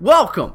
Welcome 0.00 0.52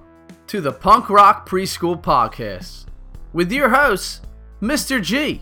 to 0.47 0.61
the 0.61 0.71
Punk 0.71 1.09
Rock 1.09 1.49
Preschool 1.49 2.01
Podcast 2.01 2.85
with 3.33 3.51
your 3.51 3.67
host, 3.67 4.25
Mr. 4.61 5.03
G. 5.03 5.41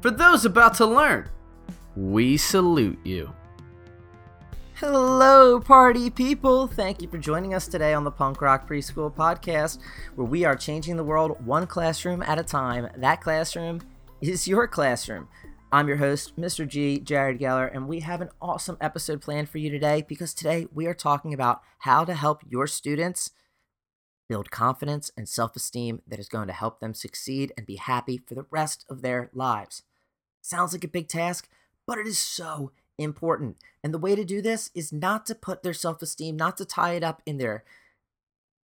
For 0.00 0.12
those 0.12 0.44
about 0.44 0.74
to 0.74 0.86
learn, 0.86 1.28
we 1.96 2.36
salute 2.36 3.00
you. 3.02 3.34
Hello, 4.74 5.58
party 5.58 6.10
people! 6.10 6.68
Thank 6.68 7.02
you 7.02 7.08
for 7.08 7.18
joining 7.18 7.54
us 7.54 7.66
today 7.66 7.92
on 7.92 8.04
the 8.04 8.12
Punk 8.12 8.40
Rock 8.40 8.68
Preschool 8.68 9.12
Podcast, 9.12 9.80
where 10.14 10.28
we 10.28 10.44
are 10.44 10.54
changing 10.54 10.96
the 10.96 11.02
world 11.02 11.44
one 11.44 11.66
classroom 11.66 12.22
at 12.22 12.38
a 12.38 12.44
time. 12.44 12.88
That 12.96 13.20
classroom 13.20 13.80
is 14.20 14.46
your 14.46 14.68
classroom. 14.68 15.26
I'm 15.70 15.86
your 15.86 15.98
host, 15.98 16.34
Mr. 16.34 16.66
G, 16.66 16.98
Jared 16.98 17.38
Geller, 17.38 17.70
and 17.70 17.86
we 17.86 18.00
have 18.00 18.22
an 18.22 18.30
awesome 18.40 18.78
episode 18.80 19.20
planned 19.20 19.50
for 19.50 19.58
you 19.58 19.68
today 19.68 20.02
because 20.08 20.32
today 20.32 20.66
we 20.72 20.86
are 20.86 20.94
talking 20.94 21.34
about 21.34 21.60
how 21.80 22.06
to 22.06 22.14
help 22.14 22.42
your 22.48 22.66
students 22.66 23.32
build 24.30 24.50
confidence 24.50 25.10
and 25.14 25.28
self 25.28 25.54
esteem 25.54 26.00
that 26.06 26.18
is 26.18 26.30
going 26.30 26.46
to 26.46 26.54
help 26.54 26.80
them 26.80 26.94
succeed 26.94 27.52
and 27.54 27.66
be 27.66 27.76
happy 27.76 28.16
for 28.16 28.34
the 28.34 28.46
rest 28.50 28.86
of 28.88 29.02
their 29.02 29.28
lives. 29.34 29.82
Sounds 30.40 30.72
like 30.72 30.84
a 30.84 30.88
big 30.88 31.06
task, 31.06 31.50
but 31.86 31.98
it 31.98 32.06
is 32.06 32.18
so 32.18 32.72
important. 32.96 33.58
And 33.84 33.92
the 33.92 33.98
way 33.98 34.16
to 34.16 34.24
do 34.24 34.40
this 34.40 34.70
is 34.74 34.90
not 34.90 35.26
to 35.26 35.34
put 35.34 35.62
their 35.62 35.74
self 35.74 36.00
esteem, 36.00 36.34
not 36.34 36.56
to 36.56 36.64
tie 36.64 36.94
it 36.94 37.04
up 37.04 37.20
in 37.26 37.36
their 37.36 37.62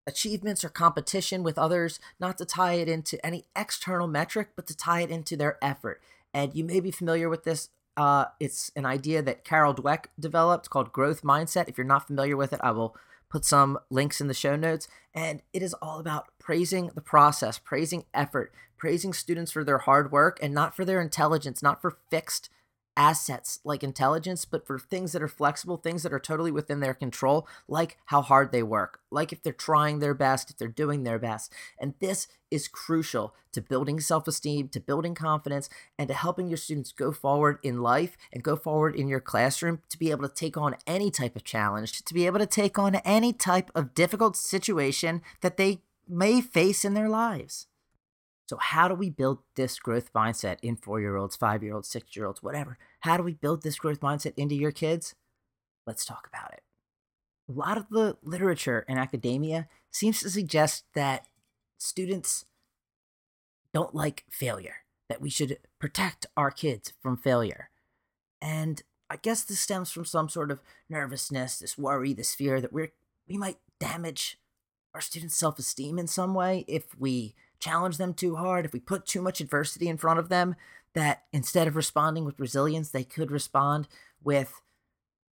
achievements 0.07 0.63
or 0.63 0.69
competition 0.69 1.43
with 1.43 1.59
others, 1.59 1.99
not 2.19 2.39
to 2.39 2.45
tie 2.45 2.73
it 2.73 2.89
into 2.89 3.23
any 3.23 3.45
external 3.55 4.07
metric, 4.07 4.49
but 4.55 4.65
to 4.65 4.75
tie 4.75 5.01
it 5.01 5.11
into 5.11 5.37
their 5.37 5.59
effort. 5.63 6.01
And 6.35 6.53
you 6.53 6.65
may 6.65 6.81
be 6.81 6.91
familiar 6.91 7.29
with 7.29 7.45
this. 7.45 7.69
Uh, 7.95 8.25
it's 8.41 8.69
an 8.75 8.85
idea 8.85 9.21
that 9.21 9.45
Carol 9.45 9.73
Dweck 9.73 10.07
developed 10.19 10.69
called 10.69 10.91
growth 10.91 11.21
mindset. 11.21 11.69
If 11.69 11.77
you're 11.77 11.87
not 11.87 12.07
familiar 12.07 12.35
with 12.35 12.51
it, 12.51 12.59
I 12.61 12.71
will 12.71 12.93
put 13.29 13.45
some 13.45 13.79
links 13.89 14.19
in 14.19 14.27
the 14.27 14.33
show 14.33 14.57
notes. 14.57 14.89
And 15.13 15.41
it 15.53 15.63
is 15.63 15.73
all 15.75 15.97
about 15.97 16.27
praising 16.37 16.91
the 16.93 16.99
process, 16.99 17.57
praising 17.57 18.03
effort, 18.13 18.53
praising 18.77 19.13
students 19.13 19.53
for 19.53 19.63
their 19.63 19.77
hard 19.77 20.11
work 20.11 20.37
and 20.41 20.53
not 20.53 20.75
for 20.75 20.83
their 20.83 20.99
intelligence, 20.99 21.63
not 21.63 21.81
for 21.81 21.97
fixed 22.11 22.49
assets 22.97 23.59
like 23.63 23.83
intelligence, 23.83 24.45
but 24.45 24.65
for 24.65 24.79
things 24.79 25.11
that 25.11 25.21
are 25.21 25.27
flexible, 25.27 25.77
things 25.77 26.03
that 26.03 26.13
are 26.13 26.19
totally 26.19 26.51
within 26.51 26.79
their 26.79 26.93
control, 26.93 27.47
like 27.67 27.97
how 28.05 28.21
hard 28.21 28.51
they 28.51 28.63
work, 28.63 28.99
like 29.11 29.31
if 29.31 29.41
they're 29.41 29.53
trying 29.53 29.99
their 29.99 30.13
best, 30.13 30.49
if 30.49 30.57
they're 30.57 30.67
doing 30.67 31.03
their 31.03 31.19
best. 31.19 31.51
And 31.79 31.93
this 31.99 32.27
is 32.51 32.67
crucial 32.67 33.33
to 33.51 33.61
building 33.61 33.99
self 33.99 34.27
esteem, 34.27 34.69
to 34.69 34.79
building 34.79 35.15
confidence, 35.15 35.69
and 35.97 36.07
to 36.07 36.13
helping 36.13 36.47
your 36.47 36.57
students 36.57 36.91
go 36.91 37.11
forward 37.11 37.59
in 37.63 37.81
life 37.81 38.17
and 38.31 38.43
go 38.43 38.55
forward 38.55 38.95
in 38.95 39.07
your 39.07 39.19
classroom 39.19 39.81
to 39.89 39.99
be 39.99 40.11
able 40.11 40.27
to 40.27 40.33
take 40.33 40.57
on 40.57 40.75
any 40.87 41.11
type 41.11 41.35
of 41.35 41.43
challenge, 41.43 42.03
to 42.03 42.13
be 42.13 42.25
able 42.25 42.39
to 42.39 42.45
take 42.45 42.77
on 42.79 42.95
any 42.95 43.33
type 43.33 43.71
of 43.75 43.93
difficult 43.93 44.35
situation 44.37 45.21
that 45.41 45.57
they 45.57 45.81
may 46.07 46.41
face 46.41 46.85
in 46.85 46.93
their 46.93 47.09
lives. 47.09 47.67
So, 48.47 48.57
how 48.57 48.87
do 48.87 48.93
we 48.93 49.09
build 49.09 49.39
this 49.55 49.79
growth 49.79 50.13
mindset 50.13 50.57
in 50.61 50.75
four 50.75 50.99
year 50.99 51.15
olds, 51.15 51.35
five 51.35 51.63
year 51.63 51.73
olds, 51.73 51.89
six 51.89 52.15
year 52.15 52.27
olds, 52.27 52.43
whatever? 52.43 52.77
How 53.01 53.17
do 53.17 53.23
we 53.23 53.33
build 53.33 53.63
this 53.63 53.77
growth 53.77 54.01
mindset 54.01 54.33
into 54.37 54.55
your 54.55 54.71
kids? 54.71 55.15
Let's 55.87 56.05
talk 56.05 56.27
about 56.27 56.53
it. 56.53 56.61
A 57.49 57.53
lot 57.53 57.77
of 57.77 57.89
the 57.89 58.17
literature 58.23 58.85
in 58.87 58.97
academia 58.97 59.67
seems 59.91 60.19
to 60.21 60.29
suggest 60.29 60.85
that 60.93 61.27
students 61.77 62.45
don't 63.73 63.93
like 63.93 64.25
failure, 64.29 64.77
that 65.09 65.21
we 65.21 65.29
should 65.29 65.57
protect 65.79 66.25
our 66.37 66.49
kids 66.49 66.93
from 67.01 67.17
failure. 67.17 67.69
And 68.41 68.81
I 69.09 69.17
guess 69.17 69.43
this 69.43 69.59
stems 69.59 69.91
from 69.91 70.05
some 70.05 70.29
sort 70.29 70.51
of 70.51 70.61
nervousness, 70.89 71.59
this 71.59 71.77
worry, 71.77 72.13
this 72.13 72.33
fear 72.33 72.61
that 72.61 72.73
we're 72.73 72.91
we 73.27 73.37
might 73.37 73.57
damage 73.79 74.39
our 74.93 75.01
students' 75.01 75.37
self-esteem 75.37 75.97
in 75.97 76.07
some 76.07 76.35
way 76.35 76.63
if 76.67 76.97
we 76.97 77.35
challenge 77.65 77.97
them 77.97 78.13
too 78.13 78.35
hard, 78.35 78.65
if 78.65 78.73
we 78.73 78.79
put 78.79 79.05
too 79.07 79.21
much 79.21 79.41
adversity 79.41 79.89
in 79.89 79.97
front 79.97 80.19
of 80.19 80.29
them, 80.29 80.55
that 80.93 81.23
instead 81.33 81.67
of 81.67 81.75
responding 81.75 82.23
with 82.23 82.39
resilience, 82.39 82.89
they 82.89 83.03
could 83.03 83.31
respond 83.31 83.87
with 84.23 84.61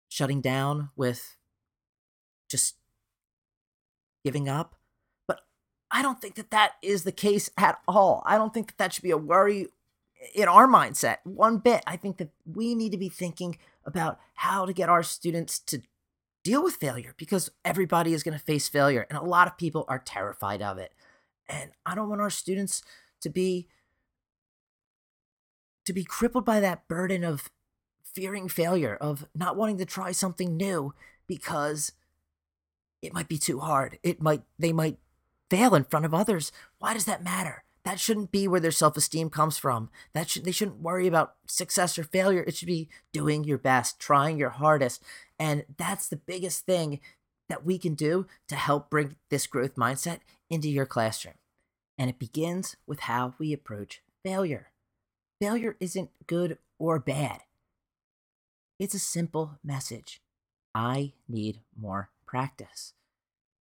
shutting 0.09 0.41
down, 0.41 0.91
with 0.97 1.37
just 2.49 2.75
giving 4.25 4.49
up. 4.49 4.75
But 5.29 5.41
I 5.91 6.03
don't 6.03 6.21
think 6.21 6.35
that 6.35 6.51
that 6.51 6.73
is 6.83 7.05
the 7.05 7.13
case 7.13 7.49
at 7.57 7.79
all. 7.87 8.23
I 8.27 8.37
don't 8.37 8.53
think 8.53 8.67
that 8.69 8.79
that 8.79 8.93
should 8.93 9.05
be 9.05 9.13
a 9.13 9.17
worry 9.17 9.69
in 10.35 10.49
our 10.49 10.67
mindset 10.67 11.19
one 11.23 11.59
bit. 11.59 11.85
I 11.87 11.97
think 11.97 12.17
that 12.17 12.31
we 12.45 12.75
need 12.75 12.91
to 12.93 12.99
be 12.99 13.09
thinking 13.09 13.57
about 13.85 14.19
how 14.35 14.67
to 14.67 14.73
get 14.73 14.89
our 14.89 15.05
students 15.05 15.61
to 15.61 15.83
deal 16.43 16.63
with 16.63 16.77
failure 16.77 17.15
because 17.17 17.51
everybody 17.65 18.13
is 18.13 18.23
going 18.23 18.37
to 18.37 18.45
face 18.45 18.69
failure 18.69 19.07
and 19.09 19.19
a 19.19 19.23
lot 19.23 19.47
of 19.47 19.57
people 19.57 19.85
are 19.89 19.99
terrified 19.99 20.63
of 20.63 20.79
it. 20.79 20.93
And 21.49 21.71
I 21.85 21.95
don't 21.95 22.09
want 22.09 22.21
our 22.21 22.31
students 22.31 22.83
to 23.21 23.31
be 23.31 23.69
to 25.85 25.93
be 25.93 26.05
crippled 26.05 26.45
by 26.45 26.59
that 26.61 26.89
burden 26.89 27.23
of 27.23 27.49
fearing 28.03 28.49
failure, 28.49 28.97
of 28.97 29.27
not 29.35 29.57
wanting 29.57 29.79
to 29.79 29.85
try 29.85 30.11
something 30.11 30.57
new 30.57 30.95
because 31.27 31.93
it 33.03 33.13
might 33.15 33.29
be 33.29 33.39
too 33.39 33.61
hard. 33.61 33.99
It 34.03 34.21
might 34.21 34.43
they 34.59 34.73
might 34.73 34.99
fail 35.51 35.75
in 35.75 35.85
front 35.85 36.05
of 36.05 36.15
others. 36.15 36.51
Why 36.79 36.95
does 36.95 37.05
that 37.05 37.23
matter? 37.23 37.63
That 37.85 38.01
shouldn't 38.01 38.33
be 38.33 38.49
where 38.49 38.59
their 38.59 38.73
self-esteem 38.73 39.31
comes 39.31 39.59
from. 39.59 39.91
That 40.13 40.29
should 40.29 40.45
they 40.45 40.51
shouldn't 40.51 40.81
worry 40.81 41.07
about 41.07 41.37
success 41.47 41.99
or 41.99 42.05
failure. 42.05 42.43
It 42.43 42.57
should 42.57 42.67
be 42.67 42.89
doing 43.13 43.45
your 43.45 43.59
best, 43.59 44.01
trying 44.01 44.39
your 44.39 44.51
hardest. 44.51 45.03
And 45.39 45.65
that's 45.77 46.09
the 46.09 46.17
biggest 46.17 46.67
thing 46.67 46.99
that 47.49 47.65
we 47.65 47.79
can 47.79 47.95
do 47.95 48.27
to 48.49 48.57
help 48.57 48.91
bring 48.91 49.17
this 49.31 49.47
growth 49.47 49.77
mindset 49.77 50.19
into 50.51 50.69
your 50.69 50.87
classroom. 50.87 51.35
And 51.99 52.11
it 52.11 52.19
begins 52.19 52.77
with 52.87 53.01
how 53.01 53.35
we 53.39 53.53
approach 53.53 54.03
failure. 54.23 54.71
Failure 55.41 55.77
isn't 55.81 56.11
good 56.27 56.59
or 56.79 56.99
bad, 56.99 57.41
it's 58.79 58.95
a 58.95 58.99
simple 58.99 59.59
message 59.65 60.21
I 60.75 61.13
need 61.29 61.61
more 61.79 62.11
practice. 62.27 62.93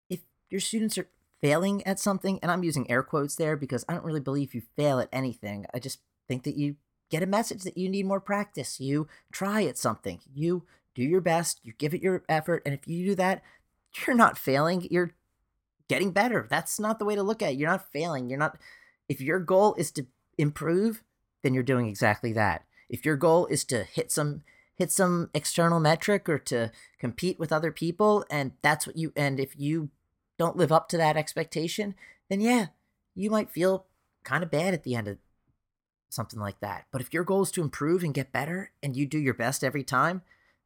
If 0.09 0.19
your 0.49 0.59
students 0.59 0.97
are 0.97 1.07
failing 1.41 1.85
at 1.87 1.99
something, 1.99 2.39
and 2.41 2.51
I'm 2.51 2.63
using 2.63 2.89
air 2.91 3.03
quotes 3.03 3.35
there 3.35 3.55
because 3.55 3.85
I 3.87 3.93
don't 3.93 4.03
really 4.03 4.19
believe 4.19 4.53
you 4.53 4.63
fail 4.75 4.99
at 4.99 5.09
anything, 5.13 5.65
I 5.73 5.79
just 5.79 5.99
think 6.27 6.43
that 6.43 6.57
you 6.57 6.75
get 7.09 7.23
a 7.23 7.27
message 7.27 7.63
that 7.63 7.77
you 7.77 7.87
need 7.87 8.05
more 8.05 8.19
practice. 8.19 8.79
You 8.79 9.07
try 9.31 9.63
at 9.63 9.77
something, 9.77 10.19
you 10.33 10.63
do 10.93 11.03
your 11.03 11.21
best, 11.21 11.61
you 11.63 11.73
give 11.77 11.93
it 11.93 12.01
your 12.01 12.23
effort, 12.27 12.63
and 12.65 12.73
if 12.73 12.87
you 12.87 13.05
do 13.05 13.15
that, 13.15 13.41
you're 14.05 14.15
not 14.15 14.37
failing, 14.37 14.85
you're 14.91 15.13
getting 15.87 16.11
better. 16.11 16.47
That's 16.49 16.79
not 16.79 16.99
the 16.99 17.05
way 17.05 17.15
to 17.15 17.23
look 17.23 17.41
at 17.41 17.51
it. 17.51 17.57
You're 17.57 17.69
not 17.69 17.91
failing. 17.91 18.29
You're 18.29 18.39
not 18.39 18.57
if 19.07 19.21
your 19.21 19.39
goal 19.39 19.75
is 19.75 19.91
to 19.91 20.05
improve, 20.37 21.03
then 21.43 21.53
you're 21.53 21.63
doing 21.63 21.87
exactly 21.87 22.33
that. 22.33 22.65
If 22.89 23.05
your 23.05 23.15
goal 23.15 23.45
is 23.47 23.63
to 23.65 23.83
hit 23.83 24.11
some 24.11 24.43
hit 24.75 24.91
some 24.91 25.29
external 25.33 25.79
metric 25.79 26.27
or 26.27 26.37
to 26.37 26.71
compete 26.99 27.39
with 27.39 27.51
other 27.51 27.71
people 27.71 28.25
and 28.29 28.51
that's 28.61 28.85
what 28.85 28.97
you 28.97 29.13
and 29.15 29.39
if 29.39 29.57
you 29.57 29.89
don't 30.37 30.57
live 30.57 30.71
up 30.71 30.89
to 30.89 30.97
that 30.97 31.17
expectation, 31.17 31.95
then 32.29 32.41
yeah, 32.41 32.67
you 33.13 33.29
might 33.29 33.49
feel 33.49 33.85
kind 34.23 34.43
of 34.43 34.51
bad 34.51 34.73
at 34.73 34.83
the 34.83 34.95
end 34.95 35.07
of 35.07 35.17
something 36.09 36.39
like 36.39 36.59
that. 36.59 36.85
But 36.91 37.01
if 37.01 37.13
your 37.13 37.23
goal 37.23 37.43
is 37.43 37.51
to 37.51 37.61
improve 37.61 38.03
and 38.03 38.13
get 38.13 38.31
better 38.31 38.71
and 38.81 38.95
you 38.95 39.05
do 39.05 39.19
your 39.19 39.33
best 39.33 39.63
every 39.63 39.83
time, 39.83 40.23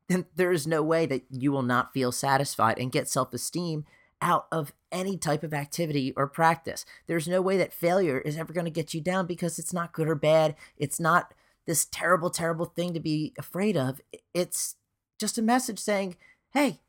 then 0.08 0.26
there 0.36 0.52
is 0.52 0.66
no 0.66 0.82
way 0.82 1.06
that 1.06 1.26
you 1.30 1.52
will 1.52 1.64
not 1.64 1.94
feel 1.94 2.12
satisfied 2.12 2.80
and 2.80 2.92
get 2.92 3.08
self 3.08 3.34
esteem 3.34 3.86
out 4.22 4.48
of 4.52 4.74
any 4.92 5.18
type 5.18 5.44
of 5.44 5.54
activity 5.54 6.14
or 6.16 6.28
practice. 6.28 6.86
There's 7.08 7.28
no 7.28 7.42
way 7.42 7.58
that 7.58 7.74
failure 7.74 8.20
is 8.20 8.38
ever 8.38 8.54
going 8.54 8.66
to 8.66 8.72
get 8.72 8.94
you 8.94 9.02
down 9.02 9.26
because 9.26 9.60
it's 9.60 9.74
not 9.74 9.94
good 9.94 10.08
or 10.08 10.16
bad. 10.16 10.56
It's 10.78 11.00
not 11.00 11.34
this 11.66 11.86
terrible, 11.86 12.30
terrible 12.30 12.66
thing 12.66 12.94
to 12.94 13.00
be 13.00 13.34
afraid 13.38 13.78
of. 13.78 14.02
It's 14.34 14.76
just 15.20 15.38
a 15.38 15.42
message 15.42 15.80
saying, 15.80 16.16
hey, 16.54 16.80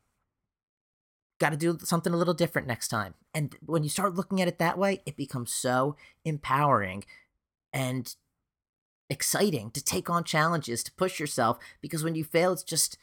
got 1.39 1.51
to 1.51 1.57
do 1.57 1.77
something 1.83 2.13
a 2.13 2.17
little 2.17 2.33
different 2.33 2.67
next 2.67 2.87
time. 2.87 3.13
And 3.33 3.55
when 3.65 3.83
you 3.83 3.89
start 3.89 4.15
looking 4.15 4.41
at 4.41 4.47
it 4.47 4.59
that 4.59 4.77
way, 4.77 5.01
it 5.05 5.15
becomes 5.15 5.53
so 5.53 5.95
empowering 6.25 7.03
and 7.73 8.13
exciting 9.09 9.71
to 9.71 9.83
take 9.83 10.09
on 10.09 10.23
challenges, 10.23 10.83
to 10.83 10.91
push 10.93 11.19
yourself. 11.19 11.57
Because 11.81 12.03
when 12.03 12.15
you 12.15 12.23
fail, 12.23 12.53
it's 12.53 12.63
just, 12.63 12.97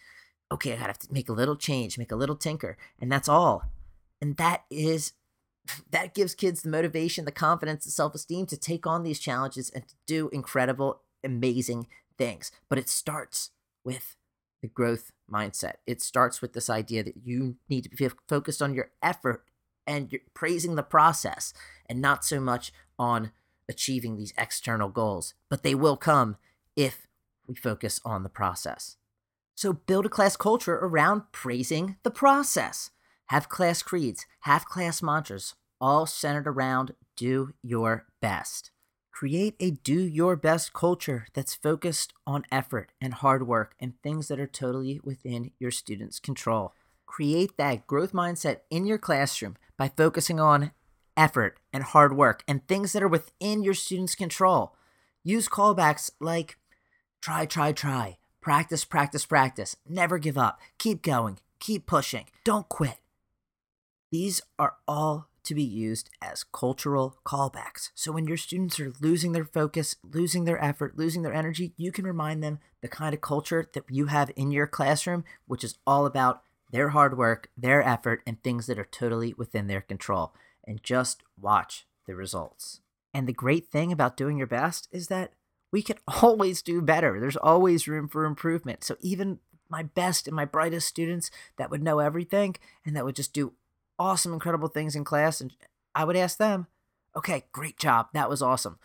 okay, 0.50 0.72
I 0.72 0.76
gotta 0.76 0.86
have 0.88 0.98
to 1.00 1.12
make 1.12 1.28
a 1.28 1.34
little 1.34 1.56
change, 1.56 1.98
make 1.98 2.12
a 2.12 2.16
little 2.16 2.36
tinker, 2.36 2.76
and 3.00 3.10
that's 3.10 3.28
all. 3.28 3.64
And 4.20 4.36
that 4.36 4.64
is 4.70 5.12
that 5.90 6.14
gives 6.14 6.34
kids 6.34 6.62
the 6.62 6.68
motivation, 6.68 7.24
the 7.24 7.32
confidence, 7.32 7.84
the 7.84 7.90
self-esteem 7.90 8.46
to 8.46 8.56
take 8.56 8.86
on 8.86 9.02
these 9.02 9.18
challenges 9.18 9.70
and 9.70 9.86
to 9.88 9.94
do 10.06 10.28
incredible, 10.30 11.02
amazing 11.24 11.86
things. 12.16 12.50
But 12.68 12.78
it 12.78 12.88
starts 12.88 13.50
with 13.84 14.16
the 14.62 14.68
growth 14.68 15.12
mindset. 15.30 15.74
It 15.86 16.02
starts 16.02 16.42
with 16.42 16.52
this 16.52 16.68
idea 16.68 17.04
that 17.04 17.16
you 17.24 17.56
need 17.68 17.84
to 17.84 17.90
be 17.90 18.08
focused 18.28 18.60
on 18.60 18.74
your 18.74 18.90
effort 19.02 19.44
and 19.86 20.12
you're 20.12 20.20
praising 20.34 20.74
the 20.74 20.82
process 20.82 21.54
and 21.86 22.00
not 22.00 22.24
so 22.24 22.40
much 22.40 22.72
on 22.98 23.30
achieving 23.68 24.16
these 24.16 24.34
external 24.36 24.88
goals. 24.88 25.34
But 25.48 25.62
they 25.62 25.74
will 25.74 25.96
come 25.96 26.36
if 26.76 27.06
we 27.46 27.54
focus 27.54 28.00
on 28.04 28.22
the 28.22 28.28
process. 28.28 28.96
So 29.54 29.72
build 29.72 30.06
a 30.06 30.10
class 30.10 30.36
culture 30.36 30.76
around 30.76 31.32
praising 31.32 31.96
the 32.02 32.10
process. 32.10 32.90
Have 33.28 33.48
class 33.48 33.82
creeds, 33.82 34.26
have 34.40 34.64
class 34.66 35.02
mantras, 35.02 35.54
all 35.80 36.06
centered 36.06 36.46
around 36.46 36.94
do 37.16 37.52
your 37.62 38.06
best. 38.20 38.70
Create 39.12 39.56
a 39.58 39.72
do 39.72 40.00
your 40.00 40.36
best 40.36 40.72
culture 40.72 41.26
that's 41.34 41.54
focused 41.54 42.12
on 42.26 42.44
effort 42.52 42.92
and 43.00 43.14
hard 43.14 43.46
work 43.46 43.74
and 43.80 44.00
things 44.00 44.28
that 44.28 44.38
are 44.38 44.46
totally 44.46 45.00
within 45.02 45.50
your 45.58 45.72
students' 45.72 46.20
control. 46.20 46.72
Create 47.04 47.56
that 47.56 47.86
growth 47.86 48.12
mindset 48.12 48.58
in 48.70 48.86
your 48.86 48.98
classroom 48.98 49.56
by 49.76 49.88
focusing 49.88 50.38
on 50.38 50.70
effort 51.16 51.58
and 51.72 51.82
hard 51.82 52.16
work 52.16 52.44
and 52.46 52.66
things 52.66 52.92
that 52.92 53.02
are 53.02 53.08
within 53.08 53.64
your 53.64 53.74
students' 53.74 54.14
control. 54.14 54.76
Use 55.24 55.48
callbacks 55.48 56.10
like 56.20 56.56
try, 57.20 57.44
try, 57.44 57.72
try, 57.72 58.18
practice, 58.40 58.84
practice, 58.84 59.26
practice, 59.26 59.76
never 59.88 60.18
give 60.18 60.38
up, 60.38 60.60
keep 60.78 61.02
going, 61.02 61.38
keep 61.58 61.86
pushing, 61.86 62.26
don't 62.44 62.68
quit. 62.68 62.98
These 64.10 64.40
are 64.58 64.76
all 64.86 65.28
to 65.44 65.54
be 65.54 65.62
used 65.62 66.10
as 66.20 66.44
cultural 66.44 67.16
callbacks. 67.24 67.90
So 67.94 68.12
when 68.12 68.26
your 68.26 68.36
students 68.36 68.78
are 68.80 68.92
losing 69.00 69.32
their 69.32 69.44
focus, 69.44 69.96
losing 70.02 70.44
their 70.44 70.62
effort, 70.62 70.98
losing 70.98 71.22
their 71.22 71.32
energy, 71.32 71.72
you 71.76 71.90
can 71.90 72.04
remind 72.04 72.42
them 72.42 72.58
the 72.82 72.88
kind 72.88 73.14
of 73.14 73.20
culture 73.20 73.66
that 73.72 73.84
you 73.88 74.06
have 74.06 74.30
in 74.36 74.50
your 74.50 74.66
classroom, 74.66 75.24
which 75.46 75.64
is 75.64 75.78
all 75.86 76.06
about 76.06 76.42
their 76.70 76.90
hard 76.90 77.16
work, 77.16 77.48
their 77.56 77.82
effort, 77.82 78.22
and 78.26 78.42
things 78.42 78.66
that 78.66 78.78
are 78.78 78.84
totally 78.84 79.34
within 79.34 79.68
their 79.68 79.80
control. 79.80 80.34
And 80.66 80.82
just 80.82 81.22
watch 81.40 81.86
the 82.06 82.14
results. 82.14 82.80
And 83.14 83.26
the 83.26 83.32
great 83.32 83.68
thing 83.68 83.90
about 83.90 84.16
doing 84.18 84.36
your 84.36 84.46
best 84.46 84.86
is 84.92 85.08
that 85.08 85.32
we 85.72 85.82
can 85.82 85.96
always 86.22 86.62
do 86.62 86.82
better. 86.82 87.18
There's 87.18 87.36
always 87.36 87.88
room 87.88 88.08
for 88.08 88.24
improvement. 88.24 88.84
So 88.84 88.96
even 89.00 89.38
my 89.70 89.82
best 89.82 90.26
and 90.26 90.36
my 90.36 90.44
brightest 90.44 90.88
students 90.88 91.30
that 91.56 91.70
would 91.70 91.82
know 91.82 91.98
everything 91.98 92.56
and 92.84 92.96
that 92.96 93.04
would 93.04 93.16
just 93.16 93.32
do 93.32 93.54
awesome, 93.98 94.32
incredible 94.32 94.68
things 94.68 94.94
in 94.94 95.04
class, 95.04 95.40
and 95.40 95.52
I 95.94 96.04
would 96.04 96.16
ask 96.16 96.38
them, 96.38 96.66
okay, 97.16 97.44
great 97.52 97.78
job. 97.78 98.08
That 98.12 98.30
was 98.30 98.42
awesome. 98.42 98.78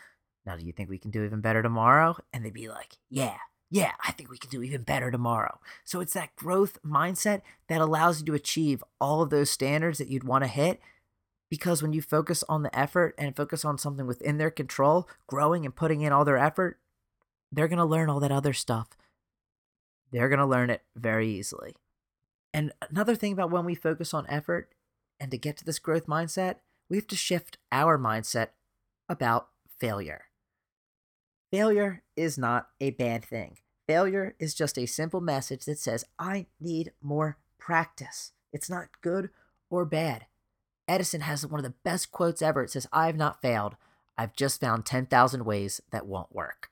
Now, 0.46 0.58
do 0.58 0.66
you 0.66 0.72
think 0.72 0.90
we 0.90 0.98
can 0.98 1.12
do 1.12 1.24
even 1.24 1.42
better 1.42 1.62
tomorrow? 1.62 2.18
And 2.34 2.44
they'd 2.44 2.54
be 2.54 2.68
like, 2.68 2.98
yeah, 3.10 3.38
yeah, 3.70 3.92
I 4.06 4.12
think 4.12 4.30
we 4.30 4.38
can 4.38 4.50
do 4.50 4.62
even 4.62 4.84
better 4.84 5.10
tomorrow. 5.10 5.60
So 5.84 6.00
it's 6.00 6.14
that 6.14 6.36
growth 6.36 6.78
mindset 6.86 7.42
that 7.68 7.82
allows 7.82 8.20
you 8.20 8.26
to 8.28 8.34
achieve 8.34 8.84
all 9.00 9.22
of 9.22 9.30
those 9.30 9.50
standards 9.50 9.98
that 9.98 10.10
you'd 10.10 10.24
want 10.24 10.44
to 10.44 10.50
hit. 10.50 10.80
Because 11.50 11.82
when 11.82 11.94
you 11.94 12.02
focus 12.02 12.44
on 12.50 12.64
the 12.64 12.78
effort 12.78 13.14
and 13.18 13.36
focus 13.36 13.64
on 13.64 13.78
something 13.78 14.08
within 14.08 14.38
their 14.38 14.50
control, 14.50 15.08
growing 15.28 15.66
and 15.66 15.76
putting 15.76 16.02
in 16.02 16.12
all 16.12 16.26
their 16.26 16.38
effort, 16.38 16.80
they're 17.52 17.68
going 17.68 17.78
to 17.78 17.86
learn 17.86 18.10
all 18.10 18.20
that 18.20 18.32
other 18.32 18.54
stuff. 18.54 18.90
They're 20.12 20.30
going 20.30 20.40
to 20.40 20.46
learn 20.46 20.70
it 20.70 20.82
very 20.96 21.30
easily. 21.30 21.76
And 22.54 22.72
another 22.90 23.16
thing 23.16 23.34
about 23.34 23.52
when 23.52 23.66
we 23.66 23.76
focus 23.76 24.14
on 24.14 24.26
effort 24.28 24.72
and 25.24 25.32
to 25.32 25.38
get 25.38 25.56
to 25.56 25.64
this 25.64 25.80
growth 25.80 26.06
mindset, 26.06 26.58
we 26.90 26.98
have 26.98 27.08
to 27.08 27.16
shift 27.16 27.58
our 27.72 27.98
mindset 27.98 28.50
about 29.08 29.48
failure. 29.80 30.26
Failure 31.50 32.04
is 32.18 32.38
not 32.38 32.68
a 32.82 32.90
bad 32.90 33.24
thing. 33.24 33.58
Failure 33.88 34.36
is 34.38 34.54
just 34.54 34.78
a 34.78 34.86
simple 34.86 35.22
message 35.22 35.64
that 35.64 35.80
says, 35.80 36.04
I 36.20 36.48
need 36.60 36.92
more 37.02 37.38
practice. 37.58 38.34
It's 38.52 38.70
not 38.70 38.90
good 39.00 39.30
or 39.70 39.86
bad. 39.86 40.26
Edison 40.90 41.22
has 41.22 41.48
one 41.48 41.62
of 41.62 41.64
the 41.64 41.76
best 41.86 42.12
quotes 42.12 42.42
ever. 42.42 42.62
It 42.62 42.72
says, 42.72 42.86
I 42.92 43.06
have 43.06 43.16
not 43.16 43.42
failed. 43.42 43.78
I've 44.18 44.36
just 44.36 44.60
found 44.60 44.86
10,000 44.86 45.46
ways 45.46 45.80
that 45.92 46.06
won't 46.06 46.36
work. 46.36 46.70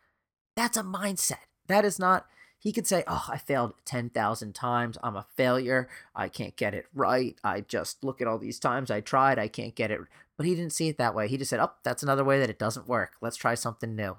That's 0.57 0.75
a 0.75 0.83
mindset. 0.83 1.45
That 1.68 1.86
is 1.86 1.97
not 1.97 2.25
he 2.62 2.72
could 2.72 2.86
say, 2.86 3.04
Oh, 3.08 3.25
I 3.28 3.38
failed 3.38 3.74
10,000 3.86 4.54
times. 4.54 4.98
I'm 5.02 5.16
a 5.16 5.25
failure. 5.36 5.90
I 6.16 6.30
can't 6.30 6.56
get 6.56 6.75
it 6.75 6.86
right. 6.94 7.36
I 7.44 7.62
just 7.62 8.04
look 8.04 8.22
at 8.22 8.28
all 8.28 8.38
these 8.38 8.60
times 8.60 8.92
I 8.92 9.02
tried. 9.02 9.40
I 9.40 9.48
can't 9.48 9.74
get 9.74 9.90
it. 9.90 10.00
But 10.38 10.46
he 10.46 10.54
didn't 10.54 10.74
see 10.74 10.88
it 10.88 11.00
that 11.00 11.16
way. 11.16 11.28
He 11.28 11.38
just 11.38 11.50
said, 11.50 11.60
Oh, 11.60 11.72
that's 11.84 12.04
another 12.04 12.24
way 12.24 12.40
that 12.40 12.52
it 12.52 12.60
doesn't 12.60 12.88
work. 12.88 13.13
Let's 13.19 13.36
try 13.36 13.56
something 13.56 13.96
new. 13.96 14.18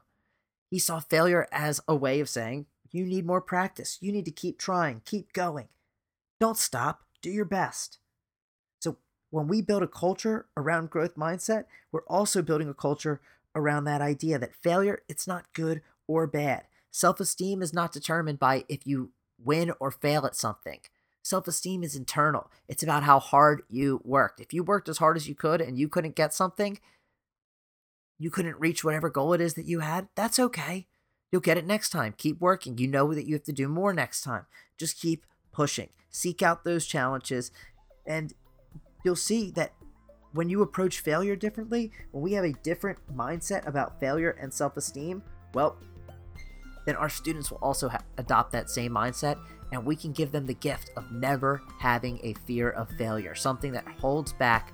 He 0.71 0.81
saw 0.81 0.99
failure 0.99 1.47
as 1.53 1.81
a 1.87 1.94
way 1.94 2.19
of 2.19 2.29
saying, 2.29 2.67
You 2.91 3.06
need 3.06 3.25
more 3.25 3.41
practice. 3.41 3.99
You 4.00 4.11
need 4.11 4.25
to 4.25 4.33
keep 4.33 4.59
trying, 4.59 5.03
keep 5.05 5.33
going. 5.33 5.69
Don't 6.41 6.59
stop. 6.59 7.05
Do 7.23 7.31
your 7.31 7.45
best. 7.45 7.99
So 8.81 8.97
when 9.31 9.47
we 9.47 9.62
build 9.62 9.85
a 9.85 9.88
culture 9.88 10.47
around 10.56 10.91
growth 10.91 11.15
mindset, 11.15 11.67
we're 11.93 12.03
also 12.09 12.43
building 12.43 12.69
a 12.69 12.75
culture 12.75 13.21
around 13.55 13.85
that 13.85 14.00
idea 14.00 14.37
that 14.41 14.56
failure, 14.56 15.03
it's 15.09 15.29
not 15.29 15.53
good 15.53 15.81
or 16.09 16.27
bad. 16.27 16.65
Self 16.93 17.19
esteem 17.21 17.62
is 17.62 17.73
not 17.73 17.91
determined 17.91 18.39
by 18.39 18.65
if 18.69 18.87
you 18.87 19.11
win 19.43 19.73
or 19.81 19.91
fail 19.91 20.25
at 20.27 20.37
something. 20.37 20.81
Self 21.23 21.49
esteem 21.49 21.83
is 21.83 21.97
internal. 21.97 22.50
It's 22.69 22.83
about 22.83 23.03
how 23.03 23.19
hard 23.19 23.62
you 23.69 24.03
worked. 24.05 24.41
If 24.41 24.53
you 24.53 24.62
worked 24.62 24.89
as 24.89 24.99
hard 24.99 25.17
as 25.17 25.27
you 25.27 25.35
could 25.35 25.61
and 25.61 25.79
you 25.79 25.89
couldn't 25.89 26.15
get 26.15 26.35
something, 26.35 26.79
you 28.19 28.31
couldn't 28.31 28.61
reach 28.61 28.85
whatever 28.85 29.09
goal 29.09 29.33
it 29.33 29.41
is 29.41 29.55
that 29.55 29.65
you 29.65 29.81
had, 29.81 30.09
that's 30.15 30.39
okay. 30.39 30.87
You'll 31.31 31.41
get 31.41 31.56
it 31.56 31.67
next 31.67 31.91
time. 31.91 32.15
Keep 32.19 32.41
working. 32.41 32.77
You 32.77 32.87
know 32.87 33.15
that 33.15 33.27
you 33.27 33.35
have 33.35 33.45
to 33.45 33.53
do 33.53 33.69
more 33.69 33.95
next 33.95 34.21
time. 34.21 34.45
Just 34.77 35.00
keep 35.00 35.25
pushing. 35.50 35.88
Seek 36.11 36.43
out 36.43 36.62
those 36.62 36.85
challenges, 36.85 37.50
and 38.06 38.35
you'll 39.03 39.17
see 39.17 39.50
that 39.53 39.73
when 40.33 40.50
you 40.50 40.61
approach 40.61 41.00
failure 41.00 41.37
differently, 41.37 41.91
when 42.11 42.23
we 42.23 42.33
have 42.33 42.45
a 42.45 42.53
different 42.53 42.99
mindset 43.17 43.67
about 43.67 43.99
failure 43.99 44.37
and 44.38 44.53
self 44.53 44.77
esteem, 44.77 45.23
well, 45.55 45.79
then 46.84 46.96
our 46.96 47.08
students 47.08 47.50
will 47.50 47.58
also 47.62 47.88
ha- 47.88 48.02
adopt 48.19 48.52
that 48.52 48.70
same 48.70 48.93
mindset 48.93 49.38
and 49.73 49.84
we 49.84 49.96
can 49.96 50.12
give 50.12 50.32
them 50.32 50.46
the 50.46 50.55
gift 50.55 50.90
of 50.96 51.11
never 51.11 51.62
having 51.79 52.20
a 52.23 52.34
fear 52.46 52.70
of 52.70 52.90
failure, 52.90 53.34
something 53.34 53.73
that 53.73 53.87
holds 54.00 54.32
back 54.34 54.73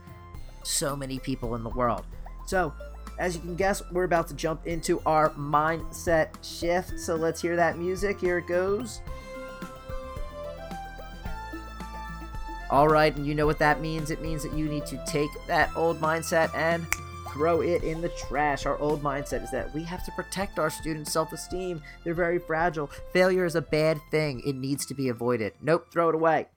so 0.64 0.96
many 0.96 1.18
people 1.18 1.54
in 1.54 1.62
the 1.62 1.70
world. 1.70 2.04
So, 2.46 2.72
as 3.18 3.34
you 3.34 3.40
can 3.40 3.54
guess, 3.54 3.82
we're 3.92 4.04
about 4.04 4.28
to 4.28 4.34
jump 4.34 4.66
into 4.66 5.00
our 5.06 5.30
mindset 5.30 6.28
shift. 6.42 6.98
So, 6.98 7.14
let's 7.14 7.40
hear 7.40 7.56
that 7.56 7.78
music. 7.78 8.20
Here 8.20 8.38
it 8.38 8.46
goes. 8.46 9.00
All 12.70 12.88
right, 12.88 13.14
and 13.16 13.26
you 13.26 13.34
know 13.34 13.46
what 13.46 13.58
that 13.60 13.80
means? 13.80 14.10
It 14.10 14.20
means 14.20 14.42
that 14.42 14.52
you 14.52 14.68
need 14.68 14.84
to 14.86 15.02
take 15.06 15.30
that 15.46 15.70
old 15.74 16.00
mindset 16.00 16.54
and 16.54 16.86
throw 17.32 17.60
it 17.60 17.82
in 17.82 18.00
the 18.00 18.08
trash. 18.10 18.66
Our 18.66 18.78
old 18.78 19.02
mindset 19.02 19.42
is 19.44 19.50
that 19.50 19.72
we 19.74 19.82
have 19.84 20.04
to 20.04 20.12
protect 20.12 20.58
our 20.58 20.70
students' 20.70 21.12
self 21.12 21.32
esteem. 21.32 21.82
They're 22.04 22.14
very 22.14 22.38
fragile. 22.38 22.90
Failure 23.12 23.44
is 23.44 23.54
a 23.54 23.62
bad 23.62 24.00
thing, 24.10 24.42
it 24.46 24.56
needs 24.56 24.86
to 24.86 24.94
be 24.94 25.08
avoided. 25.08 25.52
Nope, 25.60 25.86
throw 25.92 26.08
it 26.08 26.14
away. 26.14 26.48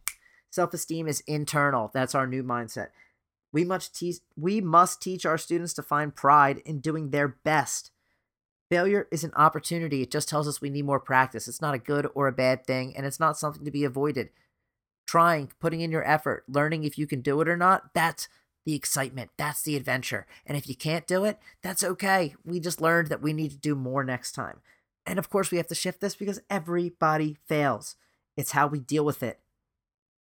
Self 0.50 0.74
esteem 0.74 1.08
is 1.08 1.22
internal. 1.28 1.92
That's 1.94 2.16
our 2.16 2.28
new 2.28 2.44
mindset. 2.44 2.88
We 3.54 3.66
must, 3.66 3.96
teach, 3.98 4.18
we 4.38 4.62
must 4.62 5.02
teach 5.02 5.26
our 5.26 5.38
students 5.38 5.74
to 5.74 5.82
find 5.82 6.16
pride 6.16 6.62
in 6.66 6.80
doing 6.80 7.10
their 7.10 7.28
best. 7.28 7.92
Failure 8.70 9.08
is 9.12 9.26
an 9.26 9.34
opportunity. 9.36 10.02
It 10.02 10.12
just 10.12 10.30
tells 10.30 10.48
us 10.48 10.62
we 10.62 10.70
need 10.70 10.86
more 10.86 11.02
practice. 11.02 11.50
It's 11.50 11.62
not 11.62 11.74
a 11.74 11.80
good 11.80 12.08
or 12.16 12.28
a 12.28 12.34
bad 12.34 12.66
thing, 12.66 12.96
and 12.96 13.06
it's 13.06 13.20
not 13.20 13.38
something 13.38 13.66
to 13.66 13.72
be 13.72 13.84
avoided. 13.84 14.30
Trying, 15.06 15.52
putting 15.60 15.82
in 15.82 15.92
your 15.92 16.08
effort, 16.08 16.46
learning 16.48 16.86
if 16.86 16.98
you 16.98 17.06
can 17.06 17.20
do 17.20 17.42
it 17.42 17.50
or 17.50 17.58
not, 17.58 17.94
that's 17.94 18.30
the 18.66 18.76
excitement. 18.76 19.32
That's 19.38 19.62
the 19.62 19.76
adventure. 19.76 20.26
And 20.46 20.58
if 20.58 20.68
you 20.68 20.76
can't 20.76 21.08
do 21.08 21.26
it, 21.26 21.40
that's 21.62 21.84
okay. 21.84 22.36
We 22.46 22.60
just 22.60 22.82
learned 22.82 23.10
that 23.10 23.22
we 23.22 23.34
need 23.34 23.52
to 23.52 23.58
do 23.58 23.76
more 23.76 24.04
next 24.04 24.34
time. 24.34 24.60
And 25.06 25.18
of 25.18 25.30
course, 25.30 25.52
we 25.52 25.58
have 25.58 25.68
to 25.68 25.76
shift 25.76 26.02
this 26.02 26.16
because 26.16 26.42
everybody 26.50 27.38
fails. 27.48 27.96
It's 28.38 28.52
how 28.52 28.68
we 28.68 28.80
deal 28.80 29.04
with 29.04 29.24
it 29.24 29.40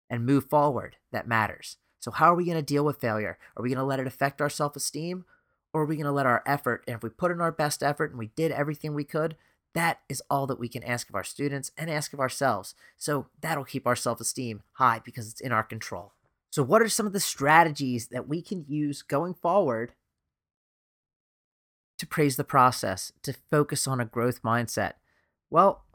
and 0.09 0.25
move 0.25 0.49
forward 0.49 0.97
that 1.11 1.27
matters. 1.27 1.77
So, 1.99 2.11
how 2.11 2.33
are 2.33 2.35
we 2.35 2.45
going 2.45 2.57
to 2.57 2.63
deal 2.63 2.83
with 2.83 2.99
failure? 2.99 3.37
Are 3.55 3.63
we 3.63 3.69
going 3.69 3.77
to 3.77 3.83
let 3.83 3.99
it 3.99 4.07
affect 4.07 4.41
our 4.41 4.49
self 4.49 4.75
esteem? 4.75 5.25
Or 5.73 5.83
are 5.83 5.85
we 5.85 5.95
going 5.95 6.05
to 6.05 6.11
let 6.11 6.25
our 6.25 6.43
effort, 6.45 6.83
and 6.85 6.97
if 6.97 7.03
we 7.03 7.09
put 7.09 7.31
in 7.31 7.39
our 7.39 7.51
best 7.51 7.81
effort 7.81 8.09
and 8.09 8.19
we 8.19 8.27
did 8.35 8.51
everything 8.51 8.93
we 8.93 9.05
could, 9.05 9.37
that 9.73 10.01
is 10.09 10.21
all 10.29 10.45
that 10.47 10.59
we 10.59 10.67
can 10.67 10.83
ask 10.83 11.07
of 11.07 11.15
our 11.15 11.23
students 11.23 11.71
and 11.77 11.89
ask 11.89 12.11
of 12.11 12.19
ourselves. 12.19 12.75
So, 12.97 13.27
that'll 13.39 13.63
keep 13.63 13.87
our 13.87 13.95
self 13.95 14.19
esteem 14.19 14.63
high 14.73 14.99
because 15.03 15.29
it's 15.29 15.39
in 15.39 15.53
our 15.53 15.63
control. 15.63 16.11
So, 16.51 16.63
what 16.63 16.81
are 16.81 16.89
some 16.89 17.07
of 17.07 17.13
the 17.13 17.19
strategies 17.21 18.09
that 18.09 18.27
we 18.27 18.41
can 18.41 18.65
use 18.67 19.01
going 19.01 19.33
forward 19.33 19.93
to 21.97 22.05
praise 22.05 22.35
the 22.35 22.43
process, 22.43 23.13
to 23.23 23.33
focus 23.49 23.87
on 23.87 24.01
a 24.01 24.05
growth 24.05 24.43
mindset? 24.43 24.93
Well, 25.49 25.85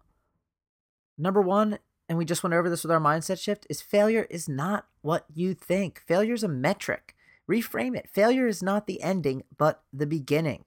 number 1.19 1.43
one, 1.43 1.79
and 2.09 2.17
we 2.17 2.25
just 2.25 2.43
went 2.43 2.55
over 2.55 2.71
this 2.71 2.85
with 2.85 2.91
our 2.91 3.01
mindset 3.01 3.39
shift, 3.39 3.67
is 3.69 3.83
failure 3.83 4.27
is 4.31 4.49
not 4.49 4.87
what 5.03 5.27
you 5.33 5.53
think. 5.53 6.03
Failure 6.07 6.35
is 6.35 6.43
a 6.43 6.49
metric. 6.49 7.15
Reframe 7.51 7.95
it. 7.95 8.09
Failure 8.09 8.47
is 8.47 8.63
not 8.63 8.87
the 8.87 9.03
ending, 9.03 9.43
but 9.59 9.83
the 9.93 10.07
beginning. 10.07 10.65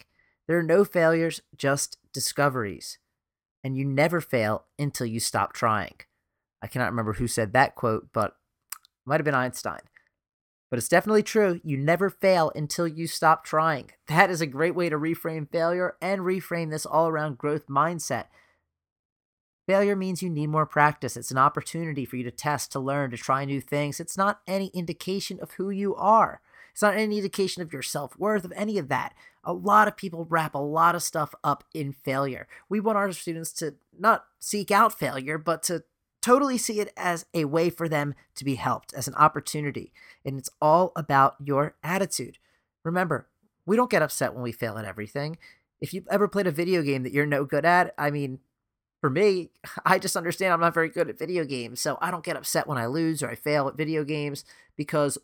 There 0.48 0.60
are 0.60 0.64
no 0.64 0.86
failures, 0.86 1.42
just 1.58 1.98
discoveries. 2.14 3.00
And 3.64 3.76
you 3.76 3.86
never 3.86 4.22
fail 4.22 4.66
until 4.78 5.08
you 5.08 5.20
stop 5.20 5.54
trying. 5.54 5.96
I 6.62 6.68
cannot 6.68 6.92
remember 6.92 7.14
who 7.14 7.28
said 7.28 7.54
that 7.54 7.76
quote, 7.76 8.10
but 8.14 8.36
might 9.10 9.20
have 9.20 9.26
been 9.26 9.36
Einstein. 9.36 9.82
But 10.70 10.78
it's 10.78 10.88
definitely 10.88 11.24
true. 11.24 11.60
You 11.64 11.78
never 11.78 12.10
fail 12.10 12.52
until 12.56 12.88
you 12.88 13.08
stop 13.08 13.44
trying. 13.44 13.92
That 14.08 14.32
is 14.32 14.42
a 14.42 14.48
great 14.48 14.74
way 14.74 14.90
to 14.90 14.98
reframe 14.98 15.52
failure 15.52 15.96
and 16.02 16.22
reframe 16.22 16.72
this 16.72 16.86
all 16.86 17.08
around 17.08 17.38
growth 17.38 17.68
mindset. 17.68 18.26
Failure 19.68 19.96
means 19.96 20.24
you 20.24 20.32
need 20.32 20.48
more 20.48 20.66
practice. 20.66 21.16
It's 21.16 21.30
an 21.30 21.38
opportunity 21.38 22.06
for 22.06 22.16
you 22.16 22.24
to 22.24 22.32
test, 22.32 22.72
to 22.72 22.80
learn, 22.80 23.12
to 23.12 23.18
try 23.18 23.46
new 23.46 23.62
things. 23.62 24.00
It's 24.00 24.18
not 24.18 24.42
any 24.48 24.72
indication 24.74 25.40
of 25.42 25.52
who 25.52 25.70
you 25.70 25.96
are. 25.96 26.42
It's 26.72 26.82
not 26.82 26.96
any 26.96 27.18
indication 27.18 27.62
of 27.62 27.72
your 27.72 27.84
self 27.84 28.18
worth, 28.18 28.46
of 28.46 28.54
any 28.56 28.80
of 28.80 28.88
that. 28.88 29.14
A 29.44 29.54
lot 29.54 29.88
of 29.88 29.96
people 29.96 30.26
wrap 30.26 30.56
a 30.56 30.60
lot 30.60 30.96
of 30.96 31.04
stuff 31.04 31.36
up 31.44 31.64
in 31.74 31.94
failure. 31.94 32.48
We 32.68 32.80
want 32.80 32.98
our 32.98 33.12
students 33.12 33.54
to 33.54 33.76
not 33.98 34.26
seek 34.40 34.72
out 34.72 34.98
failure, 34.98 35.38
but 35.38 35.62
to 35.64 35.84
totally 36.22 36.58
see 36.58 36.80
it 36.80 36.92
as 36.98 37.26
a 37.34 37.46
way 37.46 37.70
for 37.70 37.88
them 37.88 38.16
to 38.36 38.46
be 38.46 38.56
helped, 38.56 38.94
as 38.94 39.08
an 39.08 39.16
opportunity. 39.16 39.94
And 40.26 40.38
it's 40.38 40.50
all 40.62 40.92
about 40.96 41.36
your 41.44 41.76
attitude. 41.84 42.38
Remember, 42.84 43.28
we 43.66 43.76
don't 43.76 43.92
get 43.92 44.02
upset 44.02 44.34
when 44.34 44.44
we 44.44 44.52
fail 44.52 44.78
at 44.78 44.86
everything. 44.86 45.38
If 45.80 45.94
you've 45.94 46.08
ever 46.10 46.28
played 46.28 46.48
a 46.48 46.52
video 46.52 46.82
game 46.82 47.04
that 47.04 47.14
you're 47.14 47.26
no 47.26 47.46
good 47.46 47.66
at, 47.66 47.94
I 47.98 48.12
mean, 48.12 48.40
for 49.00 49.10
me, 49.10 49.52
I 49.86 50.00
just 50.00 50.18
understand 50.18 50.54
I'm 50.54 50.60
not 50.60 50.74
very 50.74 50.90
good 50.90 51.10
at 51.10 51.20
video 51.20 51.46
games. 51.46 51.82
So 51.82 51.98
I 52.02 52.12
don't 52.12 52.24
get 52.24 52.38
upset 52.38 52.68
when 52.68 52.78
I 52.78 52.86
lose 52.86 53.24
or 53.24 53.30
I 53.30 53.36
fail 53.36 53.68
at 53.68 53.78
video 53.78 54.04
games 54.04 54.44
because 54.76 55.18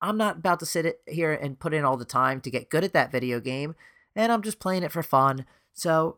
I'm 0.00 0.16
not 0.16 0.38
about 0.38 0.60
to 0.60 0.66
sit 0.66 1.00
here 1.06 1.32
and 1.32 1.58
put 1.58 1.74
in 1.74 1.84
all 1.84 1.96
the 1.96 2.04
time 2.04 2.40
to 2.40 2.50
get 2.50 2.70
good 2.70 2.84
at 2.84 2.94
that 2.94 3.12
video 3.12 3.40
game. 3.40 3.74
And 4.16 4.32
I'm 4.32 4.42
just 4.42 4.58
playing 4.58 4.82
it 4.82 4.92
for 4.92 5.02
fun. 5.02 5.44
So 5.74 6.16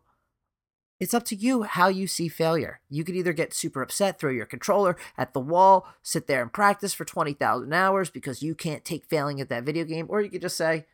it's 1.02 1.14
up 1.14 1.24
to 1.24 1.34
you 1.34 1.64
how 1.64 1.88
you 1.88 2.06
see 2.06 2.28
failure. 2.28 2.80
You 2.88 3.02
could 3.02 3.16
either 3.16 3.32
get 3.32 3.52
super 3.52 3.82
upset, 3.82 4.20
throw 4.20 4.30
your 4.30 4.46
controller 4.46 4.96
at 5.18 5.34
the 5.34 5.40
wall, 5.40 5.88
sit 6.00 6.28
there 6.28 6.40
and 6.40 6.52
practice 6.52 6.94
for 6.94 7.04
20,000 7.04 7.72
hours 7.72 8.08
because 8.08 8.40
you 8.40 8.54
can't 8.54 8.84
take 8.84 9.06
failing 9.06 9.40
at 9.40 9.48
that 9.48 9.64
video 9.64 9.82
game, 9.84 10.06
or 10.08 10.20
you 10.22 10.30
could 10.30 10.42
just 10.42 10.56
say, 10.56 10.86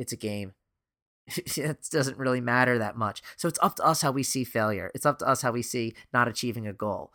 it's 0.00 0.12
a 0.12 0.16
game. 0.16 0.54
it 1.36 1.88
doesn't 1.92 2.18
really 2.18 2.40
matter 2.40 2.76
that 2.76 2.96
much. 2.96 3.22
So 3.36 3.46
it's 3.46 3.58
up 3.62 3.76
to 3.76 3.84
us 3.84 4.02
how 4.02 4.10
we 4.10 4.24
see 4.24 4.42
failure. 4.42 4.90
It's 4.96 5.06
up 5.06 5.20
to 5.20 5.28
us 5.28 5.42
how 5.42 5.52
we 5.52 5.62
see 5.62 5.94
not 6.12 6.26
achieving 6.26 6.66
a 6.66 6.72
goal. 6.72 7.12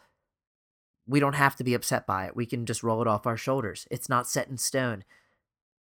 We 1.06 1.20
don't 1.20 1.36
have 1.36 1.58
to 1.58 1.66
be 1.66 1.74
upset 1.74 2.08
by 2.08 2.28
it. 2.28 2.36
We 2.38 2.46
can 2.46 2.66
just 2.66 2.82
roll 2.82 3.02
it 3.02 3.10
off 3.10 3.28
our 3.28 3.36
shoulders. 3.36 3.90
It's 3.92 4.08
not 4.08 4.26
set 4.26 4.48
in 4.48 4.58
stone. 4.58 5.04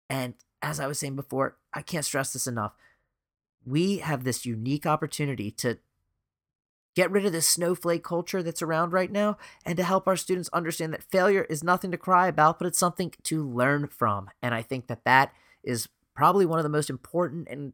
And 0.07 0.35
as 0.61 0.79
I 0.79 0.85
was 0.85 0.99
saying 0.99 1.15
before, 1.15 1.57
I 1.73 1.81
can't 1.81 2.05
stress 2.05 2.31
this 2.31 2.45
enough. 2.45 2.73
We 3.65 3.97
have 3.97 4.23
this 4.23 4.45
unique 4.45 4.85
opportunity 4.85 5.49
to 5.49 5.79
get 6.95 7.11
rid 7.11 7.25
of 7.25 7.31
this 7.31 7.47
snowflake 7.47 8.03
culture 8.03 8.43
that's 8.43 8.61
around 8.61 8.93
right 8.93 9.11
now, 9.11 9.37
and 9.65 9.77
to 9.77 9.83
help 9.83 10.07
our 10.07 10.15
students 10.15 10.49
understand 10.53 10.93
that 10.93 11.03
failure 11.03 11.43
is 11.49 11.63
nothing 11.63 11.91
to 11.91 11.97
cry 11.97 12.27
about, 12.27 12.59
but 12.59 12.67
it's 12.67 12.79
something 12.79 13.11
to 13.23 13.47
learn 13.47 13.87
from. 13.87 14.29
And 14.41 14.53
I 14.53 14.61
think 14.61 14.87
that 14.87 15.03
that 15.05 15.33
is 15.63 15.89
probably 16.15 16.45
one 16.45 16.59
of 16.59 16.63
the 16.63 16.69
most 16.69 16.89
important 16.89 17.47
and 17.49 17.73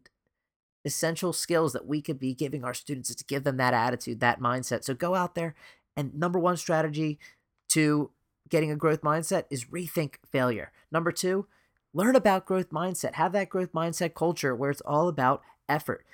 essential 0.86 1.34
skills 1.34 1.74
that 1.74 1.86
we 1.86 2.02
could 2.02 2.20
be 2.20 2.34
giving 2.34 2.64
our 2.64 2.74
students 2.74 3.10
is 3.10 3.16
to 3.18 3.26
give 3.26 3.44
them 3.44 3.58
that 3.58 3.74
attitude, 3.74 4.22
that 4.22 4.40
mindset. 4.40 4.84
So 4.84 4.94
go 4.94 5.16
out 5.16 5.36
there 5.36 5.54
and 5.98 6.16
number 6.16 6.40
one 6.40 6.56
strategy 6.56 7.20
to 7.70 8.12
getting 8.48 8.72
a 8.72 8.76
growth 8.76 9.02
mindset 9.02 9.44
is 9.50 9.66
rethink 9.66 10.16
failure. 10.32 10.72
Number 10.92 11.12
two, 11.12 11.48
learn 11.94 12.16
about 12.16 12.46
growth 12.46 12.70
mindset. 12.70 13.16
Have 13.16 13.34
that 13.34 13.50
growth 13.50 13.74
mindset 13.74 14.14
culture 14.14 14.56
where 14.56 14.72
it's 14.72 14.82
all 14.82 15.10
about 15.10 15.42
effort 15.68 16.06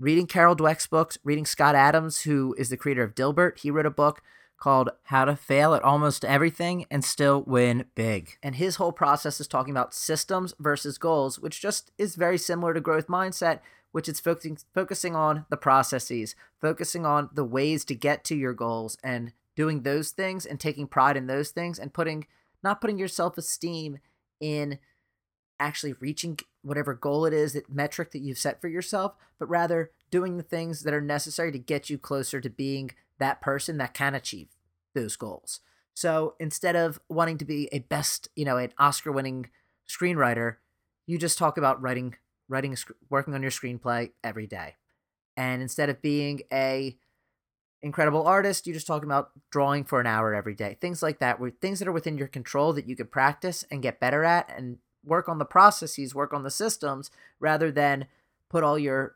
reading 0.00 0.26
Carol 0.26 0.54
Dweck's 0.54 0.86
books, 0.86 1.18
reading 1.24 1.46
Scott 1.46 1.74
Adams, 1.74 2.22
who 2.22 2.54
is 2.56 2.68
the 2.68 2.76
creator 2.76 3.02
of 3.02 3.14
Dilbert. 3.14 3.58
He 3.58 3.70
wrote 3.70 3.86
a 3.86 3.90
book 3.90 4.22
called 4.56 4.90
How 5.04 5.24
to 5.24 5.36
Fail 5.36 5.74
at 5.74 5.82
Almost 5.82 6.24
Everything 6.24 6.86
and 6.90 7.04
Still 7.04 7.42
Win 7.42 7.84
Big. 7.94 8.38
And 8.42 8.56
his 8.56 8.76
whole 8.76 8.92
process 8.92 9.40
is 9.40 9.48
talking 9.48 9.72
about 9.72 9.94
systems 9.94 10.54
versus 10.58 10.98
goals, 10.98 11.38
which 11.38 11.60
just 11.60 11.90
is 11.98 12.16
very 12.16 12.38
similar 12.38 12.74
to 12.74 12.80
growth 12.80 13.06
mindset, 13.08 13.60
which 13.92 14.08
is 14.08 14.20
focusing 14.20 14.58
focusing 14.74 15.16
on 15.16 15.46
the 15.48 15.56
processes, 15.56 16.34
focusing 16.60 17.06
on 17.06 17.30
the 17.32 17.44
ways 17.44 17.84
to 17.86 17.94
get 17.94 18.24
to 18.24 18.36
your 18.36 18.52
goals 18.52 18.96
and 19.02 19.32
doing 19.56 19.82
those 19.82 20.10
things 20.10 20.46
and 20.46 20.60
taking 20.60 20.86
pride 20.86 21.16
in 21.16 21.26
those 21.26 21.50
things 21.50 21.78
and 21.78 21.92
putting 21.92 22.26
not 22.62 22.80
putting 22.80 22.98
your 22.98 23.08
self-esteem 23.08 23.98
in 24.40 24.78
actually 25.60 25.94
reaching 25.94 26.38
whatever 26.68 26.94
goal 26.94 27.24
it 27.24 27.32
is, 27.32 27.52
that 27.54 27.72
metric 27.72 28.12
that 28.12 28.20
you've 28.20 28.38
set 28.38 28.60
for 28.60 28.68
yourself, 28.68 29.14
but 29.38 29.48
rather 29.48 29.90
doing 30.10 30.36
the 30.36 30.42
things 30.42 30.82
that 30.82 30.94
are 30.94 31.00
necessary 31.00 31.50
to 31.52 31.58
get 31.58 31.90
you 31.90 31.98
closer 31.98 32.40
to 32.40 32.50
being 32.50 32.92
that 33.18 33.40
person 33.40 33.78
that 33.78 33.94
can 33.94 34.14
achieve 34.14 34.48
those 34.94 35.16
goals. 35.16 35.60
So 35.94 36.34
instead 36.38 36.76
of 36.76 37.00
wanting 37.08 37.38
to 37.38 37.44
be 37.44 37.68
a 37.72 37.80
best, 37.80 38.28
you 38.36 38.44
know, 38.44 38.56
an 38.56 38.72
Oscar 38.78 39.10
winning 39.10 39.50
screenwriter, 39.88 40.56
you 41.06 41.18
just 41.18 41.38
talk 41.38 41.58
about 41.58 41.82
writing, 41.82 42.14
writing, 42.48 42.76
working 43.10 43.34
on 43.34 43.42
your 43.42 43.50
screenplay 43.50 44.10
every 44.22 44.46
day. 44.46 44.76
And 45.36 45.60
instead 45.62 45.88
of 45.88 46.02
being 46.02 46.42
a 46.52 46.96
incredible 47.82 48.26
artist, 48.26 48.66
you 48.66 48.74
just 48.74 48.86
talk 48.86 49.04
about 49.04 49.30
drawing 49.50 49.84
for 49.84 50.00
an 50.00 50.06
hour 50.06 50.34
every 50.34 50.54
day. 50.54 50.76
Things 50.80 51.02
like 51.02 51.20
that, 51.20 51.40
where 51.40 51.50
things 51.50 51.78
that 51.78 51.88
are 51.88 51.92
within 51.92 52.18
your 52.18 52.28
control 52.28 52.72
that 52.72 52.88
you 52.88 52.96
could 52.96 53.10
practice 53.10 53.64
and 53.70 53.82
get 53.82 54.00
better 54.00 54.24
at 54.24 54.52
and 54.56 54.78
work 55.04 55.28
on 55.28 55.38
the 55.38 55.44
processes, 55.44 56.14
work 56.14 56.32
on 56.32 56.42
the 56.42 56.50
systems, 56.50 57.10
rather 57.40 57.70
than 57.70 58.06
put 58.48 58.64
all 58.64 58.78
your 58.78 59.14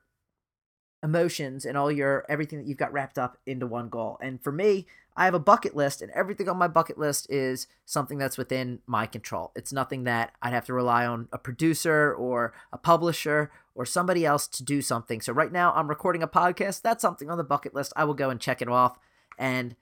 emotions 1.02 1.64
and 1.64 1.76
all 1.76 1.90
your 1.90 2.24
everything 2.28 2.58
that 2.60 2.66
you've 2.66 2.78
got 2.78 2.92
wrapped 2.92 3.18
up 3.18 3.36
into 3.44 3.66
one 3.66 3.88
goal. 3.88 4.18
And 4.22 4.42
for 4.42 4.52
me, 4.52 4.86
I 5.14 5.26
have 5.26 5.34
a 5.34 5.40
bucket 5.40 5.76
list, 5.76 6.00
and 6.00 6.10
everything 6.12 6.48
on 6.48 6.56
my 6.56 6.68
bucket 6.68 6.96
list 6.96 7.30
is 7.30 7.66
something 7.84 8.16
that's 8.16 8.38
within 8.38 8.78
my 8.86 9.06
control. 9.06 9.52
It's 9.54 9.72
nothing 9.72 10.04
that 10.04 10.32
I'd 10.40 10.54
have 10.54 10.64
to 10.66 10.72
rely 10.72 11.04
on 11.04 11.28
a 11.32 11.38
producer 11.38 12.14
or 12.14 12.54
a 12.72 12.78
publisher 12.78 13.50
or 13.74 13.84
somebody 13.84 14.24
else 14.24 14.46
to 14.46 14.62
do 14.62 14.80
something. 14.80 15.20
So 15.20 15.32
right 15.32 15.52
now, 15.52 15.72
I'm 15.74 15.88
recording 15.88 16.22
a 16.22 16.28
podcast. 16.28 16.80
That's 16.80 17.02
something 17.02 17.28
on 17.30 17.36
the 17.36 17.44
bucket 17.44 17.74
list. 17.74 17.92
I 17.94 18.04
will 18.04 18.14
go 18.14 18.30
and 18.30 18.40
check 18.40 18.62
it 18.62 18.68
off. 18.68 18.98
And 19.38 19.76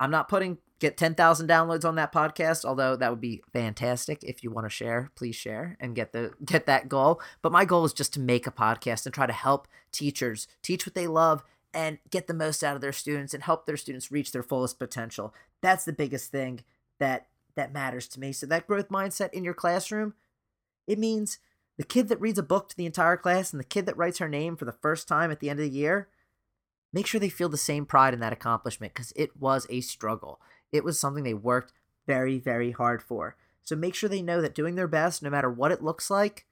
I'm 0.00 0.10
not 0.10 0.28
putting 0.28 0.58
get 0.78 0.96
10,000 0.96 1.48
downloads 1.48 1.84
on 1.84 1.96
that 1.96 2.12
podcast, 2.12 2.64
although 2.64 2.96
that 2.96 3.10
would 3.10 3.20
be 3.20 3.42
fantastic 3.52 4.22
if 4.22 4.42
you 4.42 4.50
want 4.50 4.64
to 4.64 4.70
share, 4.70 5.10
please 5.14 5.36
share 5.36 5.76
and 5.80 5.94
get 5.94 6.12
the 6.12 6.32
get 6.44 6.66
that 6.66 6.88
goal. 6.88 7.20
But 7.42 7.52
my 7.52 7.64
goal 7.64 7.84
is 7.84 7.92
just 7.92 8.12
to 8.14 8.20
make 8.20 8.46
a 8.46 8.52
podcast 8.52 9.04
and 9.04 9.14
try 9.14 9.26
to 9.26 9.32
help 9.32 9.68
teachers 9.92 10.46
teach 10.62 10.86
what 10.86 10.94
they 10.94 11.06
love 11.06 11.42
and 11.74 11.98
get 12.10 12.26
the 12.26 12.34
most 12.34 12.64
out 12.64 12.74
of 12.74 12.80
their 12.80 12.92
students 12.92 13.34
and 13.34 13.42
help 13.42 13.66
their 13.66 13.76
students 13.76 14.10
reach 14.10 14.32
their 14.32 14.42
fullest 14.42 14.78
potential. 14.78 15.34
That's 15.62 15.84
the 15.84 15.92
biggest 15.92 16.30
thing 16.30 16.60
that 16.98 17.26
that 17.56 17.72
matters 17.72 18.06
to 18.08 18.20
me. 18.20 18.32
So 18.32 18.46
that 18.46 18.66
growth 18.66 18.88
mindset 18.88 19.32
in 19.32 19.44
your 19.44 19.54
classroom, 19.54 20.14
it 20.86 20.98
means 20.98 21.38
the 21.76 21.84
kid 21.84 22.08
that 22.08 22.20
reads 22.20 22.38
a 22.38 22.42
book 22.42 22.68
to 22.68 22.76
the 22.76 22.86
entire 22.86 23.16
class 23.16 23.52
and 23.52 23.60
the 23.60 23.64
kid 23.64 23.86
that 23.86 23.96
writes 23.96 24.18
her 24.18 24.28
name 24.28 24.56
for 24.56 24.64
the 24.64 24.72
first 24.72 25.08
time 25.08 25.30
at 25.30 25.40
the 25.40 25.50
end 25.50 25.58
of 25.58 25.64
the 25.64 25.76
year, 25.76 26.08
make 26.92 27.06
sure 27.06 27.20
they 27.20 27.28
feel 27.28 27.48
the 27.48 27.56
same 27.56 27.84
pride 27.84 28.14
in 28.14 28.20
that 28.20 28.32
accomplishment 28.32 28.94
because 28.94 29.12
it 29.16 29.36
was 29.36 29.66
a 29.70 29.80
struggle. 29.80 30.40
It 30.72 30.84
was 30.84 30.98
something 30.98 31.24
they 31.24 31.34
worked 31.34 31.72
very, 32.06 32.38
very 32.38 32.72
hard 32.72 33.02
for. 33.02 33.36
So 33.62 33.76
make 33.76 33.94
sure 33.94 34.08
they 34.08 34.22
know 34.22 34.40
that 34.40 34.54
doing 34.54 34.76
their 34.76 34.88
best, 34.88 35.22
no 35.22 35.30
matter 35.30 35.50
what 35.50 35.72
it 35.72 35.82
looks 35.82 36.10
like, 36.10 36.46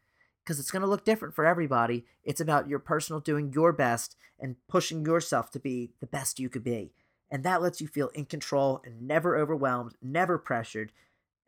because 0.45 0.61
it's 0.61 0.71
going 0.71 0.83
to 0.83 0.89
look 0.89 1.05
different 1.05 1.35
for 1.35 1.45
everybody, 1.47 2.05
it's 2.23 2.41
about 2.41 2.69
your 2.69 2.79
personal 2.79 3.21
doing 3.21 3.53
your 3.53 3.73
best 3.73 4.17
and 4.39 4.57
pushing 4.69 5.05
yourself 5.05 5.51
to 5.51 5.59
be 5.59 5.93
the 6.01 6.07
best 6.07 6.39
you 6.39 6.49
could 6.49 6.63
be. 6.63 6.93
And 7.31 7.43
that 7.43 7.63
lets 7.63 7.81
you 7.81 7.89
feel 7.89 8.09
in 8.09 8.27
control 8.27 8.81
and 8.85 9.03
never 9.03 9.37
overwhelmed, 9.37 9.95
never 10.01 10.39
pressured. 10.39 10.93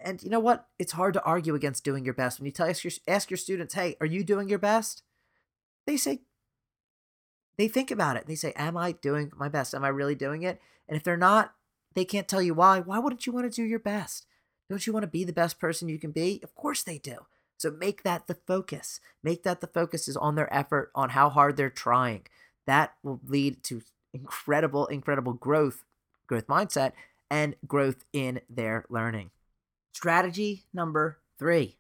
And 0.01 0.23
you 0.23 0.31
know 0.31 0.41
what? 0.41 0.67
It's 0.79 0.93
hard 0.93 1.15
to 1.15 1.23
argue 1.23 1.55
against 1.55 1.85
doing 1.85 2.05
your 2.05 2.15
best. 2.15 2.39
When 2.41 2.47
you 2.47 2.53
tell 2.53 2.69
ask 2.69 2.83
your, 2.83 2.93
ask 3.07 3.31
your 3.31 3.39
students, 3.39 3.75
hey, 3.75 3.97
are 4.01 4.07
you 4.07 4.25
doing 4.25 4.49
your 4.49 4.59
best? 4.59 5.03
They 5.87 5.97
say, 5.97 6.23
they 7.57 7.69
think 7.69 7.91
about 7.91 8.17
it. 8.17 8.27
They 8.27 8.35
say, 8.35 8.53
am 8.57 8.77
I 8.77 8.93
doing 8.93 9.33
my 9.37 9.49
best? 9.49 9.75
Am 9.75 9.85
I 9.85 9.89
really 9.89 10.15
doing 10.15 10.43
it? 10.43 10.61
And 10.89 10.97
if 10.97 11.05
they're 11.05 11.17
not, 11.17 11.55
they 11.99 12.05
can't 12.05 12.29
tell 12.29 12.41
you 12.41 12.55
why. 12.55 12.79
Why 12.79 13.01
wouldn't 13.01 13.27
you 13.27 13.33
want 13.33 13.51
to 13.51 13.55
do 13.55 13.67
your 13.67 13.81
best? 13.81 14.25
Don't 14.71 14.87
you 14.87 14.93
want 14.93 15.03
to 15.03 15.09
be 15.09 15.25
the 15.25 15.33
best 15.33 15.59
person 15.59 15.89
you 15.89 15.99
can 15.99 16.13
be? 16.13 16.39
Of 16.45 16.55
course 16.55 16.85
they 16.85 16.99
do. 16.99 17.27
So 17.57 17.73
make 17.73 18.05
that 18.05 18.29
the 18.29 18.37
focus. 18.47 19.01
Make 19.25 19.43
that 19.43 19.61
the 19.61 19.67
focus 19.67 20.07
is 20.07 20.17
on 20.17 20.37
their 20.37 20.53
effort, 20.55 20.93
on 20.95 21.11
how 21.11 21.29
hard 21.29 21.57
they're 21.57 21.71
trying. 21.71 22.27
That 22.69 22.95
will 23.03 23.21
lead 23.27 23.65
to 23.65 23.83
incredible, 24.15 24.87
incredible 24.87 25.33
growth, 25.33 25.83
growth 26.29 26.47
mindset, 26.47 26.93
and 27.29 27.57
growth 27.67 28.05
in 28.13 28.43
their 28.49 28.85
learning. 28.89 29.31
Strategy 29.93 30.67
number 30.73 31.19
three 31.37 31.79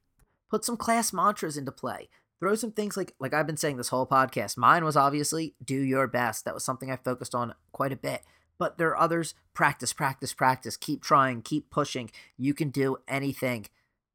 put 0.50 0.64
some 0.64 0.76
class 0.76 1.12
mantras 1.12 1.56
into 1.56 1.70
play. 1.70 2.08
Throw 2.40 2.56
some 2.56 2.72
things 2.72 2.96
like 2.96 3.14
like 3.20 3.34
I've 3.34 3.46
been 3.46 3.56
saying 3.56 3.76
this 3.76 3.90
whole 3.90 4.06
podcast. 4.06 4.56
Mine 4.56 4.84
was 4.84 4.96
obviously 4.96 5.54
do 5.64 5.78
your 5.80 6.08
best. 6.08 6.44
That 6.44 6.54
was 6.54 6.64
something 6.64 6.90
I 6.90 6.96
focused 6.96 7.36
on 7.36 7.54
quite 7.70 7.92
a 7.92 7.96
bit 7.96 8.22
but 8.58 8.78
there 8.78 8.90
are 8.90 8.98
others 8.98 9.34
practice, 9.54 9.92
practice, 9.92 10.32
practice. 10.32 10.76
Keep 10.76 11.02
trying, 11.02 11.42
keep 11.42 11.70
pushing. 11.70 12.10
You 12.36 12.54
can 12.54 12.70
do 12.70 12.98
anything 13.08 13.66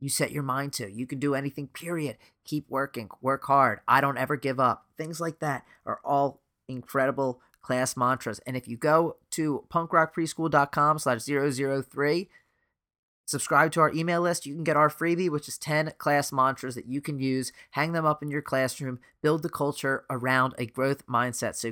you 0.04 0.10
set 0.10 0.32
your 0.34 0.44
mind 0.44 0.74
to. 0.74 0.92
You 0.92 1.08
can 1.08 1.20
do 1.20 1.34
anything, 1.34 1.68
period. 1.68 2.18
Keep 2.44 2.70
working, 2.70 3.10
work 3.22 3.46
hard. 3.46 3.80
I 3.88 4.02
don't 4.02 4.18
ever 4.18 4.36
give 4.36 4.60
up. 4.60 4.86
Things 4.98 5.22
like 5.22 5.40
that 5.40 5.64
are 5.86 6.02
all 6.04 6.42
incredible 6.68 7.42
class 7.62 7.96
mantras. 7.96 8.40
And 8.46 8.58
if 8.58 8.68
you 8.68 8.76
go 8.76 9.16
to 9.32 9.64
punkrockpreschool.com 9.70 11.00
slash 11.00 11.22
003, 11.22 12.30
subscribe 13.26 13.72
to 13.72 13.80
our 13.80 13.94
email 13.94 14.20
list, 14.20 14.46
you 14.46 14.54
can 14.54 14.66
get 14.66 14.76
our 14.76 14.90
freebie, 14.90 15.30
which 15.30 15.48
is 15.48 15.58
10 15.58 15.94
class 15.98 16.34
mantras 16.34 16.76
that 16.76 16.86
you 16.86 17.00
can 17.00 17.18
use, 17.20 17.54
hang 17.72 17.94
them 17.94 18.06
up 18.06 18.22
in 18.22 18.30
your 18.30 18.42
classroom, 18.42 19.00
build 19.22 19.42
the 19.42 19.50
culture 19.50 20.04
around 20.10 20.54
a 20.58 20.66
growth 20.66 21.08
mindset. 21.08 21.56
So 21.56 21.72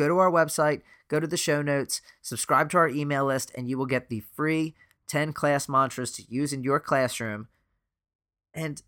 go 0.00 0.08
to 0.08 0.18
our 0.18 0.30
website, 0.30 0.80
go 1.08 1.20
to 1.20 1.26
the 1.26 1.36
show 1.36 1.60
notes, 1.60 2.00
subscribe 2.22 2.70
to 2.70 2.78
our 2.78 2.88
email 2.88 3.26
list, 3.26 3.52
and 3.54 3.68
you 3.68 3.76
will 3.76 3.86
get 3.86 4.08
the 4.08 4.22
free 4.34 4.74
10 5.08 5.34
class 5.34 5.68
mantras 5.68 6.10
to 6.12 6.24
use 6.28 6.54
in 6.54 6.64
your 6.64 6.80
classroom. 6.80 7.48
And 8.54 8.82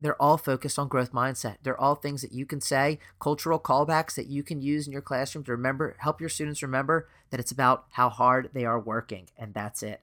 they're 0.00 0.20
all 0.20 0.38
focused 0.38 0.78
on 0.78 0.88
growth 0.88 1.12
mindset. 1.12 1.58
They're 1.62 1.80
all 1.80 1.94
things 1.94 2.20
that 2.22 2.32
you 2.32 2.46
can 2.46 2.60
say, 2.60 2.98
cultural 3.20 3.60
callbacks 3.60 4.14
that 4.16 4.26
you 4.26 4.42
can 4.42 4.60
use 4.60 4.86
in 4.86 4.92
your 4.92 5.02
classroom 5.02 5.44
to 5.44 5.52
remember, 5.52 5.96
help 6.00 6.20
your 6.20 6.28
students 6.28 6.62
remember 6.62 7.08
that 7.30 7.40
it's 7.40 7.52
about 7.52 7.86
how 7.92 8.08
hard 8.08 8.50
they 8.52 8.64
are 8.64 8.80
working, 8.80 9.28
and 9.38 9.54
that's 9.54 9.82
it. 9.82 10.02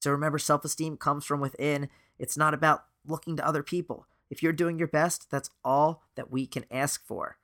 So 0.00 0.10
remember, 0.12 0.38
self 0.38 0.64
esteem 0.64 0.96
comes 0.96 1.24
from 1.24 1.40
within. 1.40 1.88
It's 2.18 2.36
not 2.36 2.54
about 2.54 2.84
looking 3.04 3.36
to 3.36 3.46
other 3.46 3.62
people. 3.62 4.06
If 4.30 4.42
you're 4.42 4.52
doing 4.52 4.78
your 4.78 4.88
best, 4.88 5.30
that's 5.30 5.50
all 5.64 6.02
that 6.14 6.30
we 6.30 6.46
can 6.46 6.64
ask 6.70 7.04
for. 7.06 7.36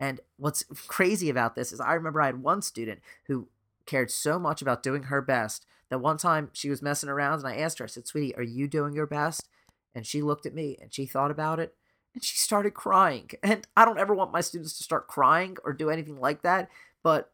And 0.00 0.20
what's 0.36 0.64
crazy 0.86 1.28
about 1.28 1.54
this 1.54 1.72
is 1.72 1.80
I 1.80 1.94
remember 1.94 2.20
I 2.20 2.26
had 2.26 2.42
one 2.42 2.62
student 2.62 3.00
who 3.26 3.48
cared 3.86 4.10
so 4.10 4.38
much 4.38 4.62
about 4.62 4.82
doing 4.82 5.04
her 5.04 5.20
best 5.20 5.66
that 5.90 5.98
one 5.98 6.18
time 6.18 6.50
she 6.52 6.70
was 6.70 6.82
messing 6.82 7.08
around 7.08 7.38
and 7.38 7.48
I 7.48 7.56
asked 7.56 7.78
her, 7.78 7.84
I 7.84 7.88
said, 7.88 8.06
Sweetie, 8.06 8.36
are 8.36 8.42
you 8.42 8.68
doing 8.68 8.94
your 8.94 9.06
best? 9.06 9.48
And 9.94 10.06
she 10.06 10.22
looked 10.22 10.46
at 10.46 10.54
me 10.54 10.76
and 10.80 10.92
she 10.92 11.06
thought 11.06 11.30
about 11.30 11.58
it 11.58 11.74
and 12.14 12.22
she 12.22 12.36
started 12.36 12.74
crying. 12.74 13.30
And 13.42 13.66
I 13.76 13.84
don't 13.84 13.98
ever 13.98 14.14
want 14.14 14.32
my 14.32 14.40
students 14.40 14.76
to 14.78 14.84
start 14.84 15.08
crying 15.08 15.56
or 15.64 15.72
do 15.72 15.90
anything 15.90 16.20
like 16.20 16.42
that, 16.42 16.68
but 17.02 17.32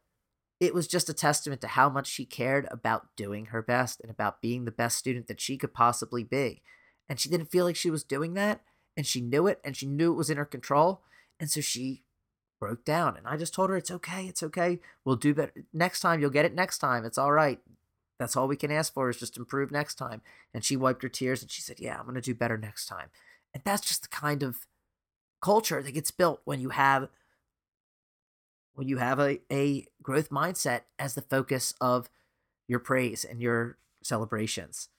it 0.59 0.73
was 0.73 0.87
just 0.87 1.09
a 1.09 1.13
testament 1.13 1.61
to 1.61 1.67
how 1.67 1.89
much 1.89 2.07
she 2.07 2.25
cared 2.25 2.67
about 2.71 3.07
doing 3.17 3.47
her 3.47 3.61
best 3.61 3.99
and 3.99 4.09
about 4.09 4.41
being 4.41 4.63
the 4.63 4.71
best 4.71 4.97
student 4.97 5.27
that 5.27 5.41
she 5.41 5.57
could 5.57 5.73
possibly 5.73 6.23
be. 6.23 6.61
And 7.09 7.19
she 7.19 7.29
didn't 7.29 7.51
feel 7.51 7.65
like 7.65 7.75
she 7.75 7.91
was 7.91 8.03
doing 8.03 8.33
that, 8.35 8.61
and 8.95 9.05
she 9.05 9.19
knew 9.19 9.47
it, 9.47 9.59
and 9.63 9.75
she 9.75 9.85
knew 9.85 10.13
it 10.13 10.17
was 10.17 10.29
in 10.29 10.37
her 10.37 10.45
control. 10.45 11.01
And 11.39 11.51
so 11.51 11.59
she 11.59 12.03
broke 12.65 12.83
down. 12.83 13.15
And 13.15 13.27
I 13.27 13.37
just 13.37 13.53
told 13.53 13.69
her, 13.69 13.77
It's 13.77 13.91
okay, 13.91 14.25
it's 14.25 14.41
okay. 14.41 14.79
We'll 15.03 15.17
do 15.17 15.35
better. 15.35 15.53
Next 15.71 15.99
time, 15.99 16.19
you'll 16.19 16.31
get 16.31 16.45
it 16.45 16.55
next 16.55 16.79
time. 16.79 17.05
It's 17.05 17.19
all 17.19 17.31
right. 17.31 17.59
That's 18.17 18.35
all 18.35 18.47
we 18.47 18.55
can 18.55 18.71
ask 18.71 18.91
for 18.91 19.07
is 19.07 19.17
just 19.17 19.37
improve 19.37 19.71
next 19.71 19.95
time. 19.95 20.21
And 20.51 20.63
she 20.63 20.75
wiped 20.75 21.03
her 21.03 21.09
tears 21.09 21.43
and 21.43 21.51
she 21.51 21.61
said, 21.61 21.79
Yeah, 21.79 21.97
I'm 21.97 22.05
going 22.05 22.15
to 22.15 22.21
do 22.21 22.33
better 22.33 22.57
next 22.57 22.87
time. 22.87 23.09
And 23.53 23.61
that's 23.63 23.87
just 23.87 24.01
the 24.01 24.07
kind 24.07 24.41
of 24.41 24.65
culture 25.43 25.83
that 25.83 25.91
gets 25.91 26.09
built 26.09 26.41
when 26.43 26.59
you 26.59 26.69
have 26.69 27.07
when 28.73 28.87
you 28.87 28.97
have 28.97 29.19
a, 29.19 29.39
a 29.51 29.85
growth 30.01 30.31
mindset 30.31 30.81
as 30.97 31.13
the 31.13 31.21
focus 31.21 31.75
of 31.79 32.09
your 32.67 32.79
praise 32.79 33.23
and 33.23 33.41
your 33.41 33.77
celebrations. 34.01 34.89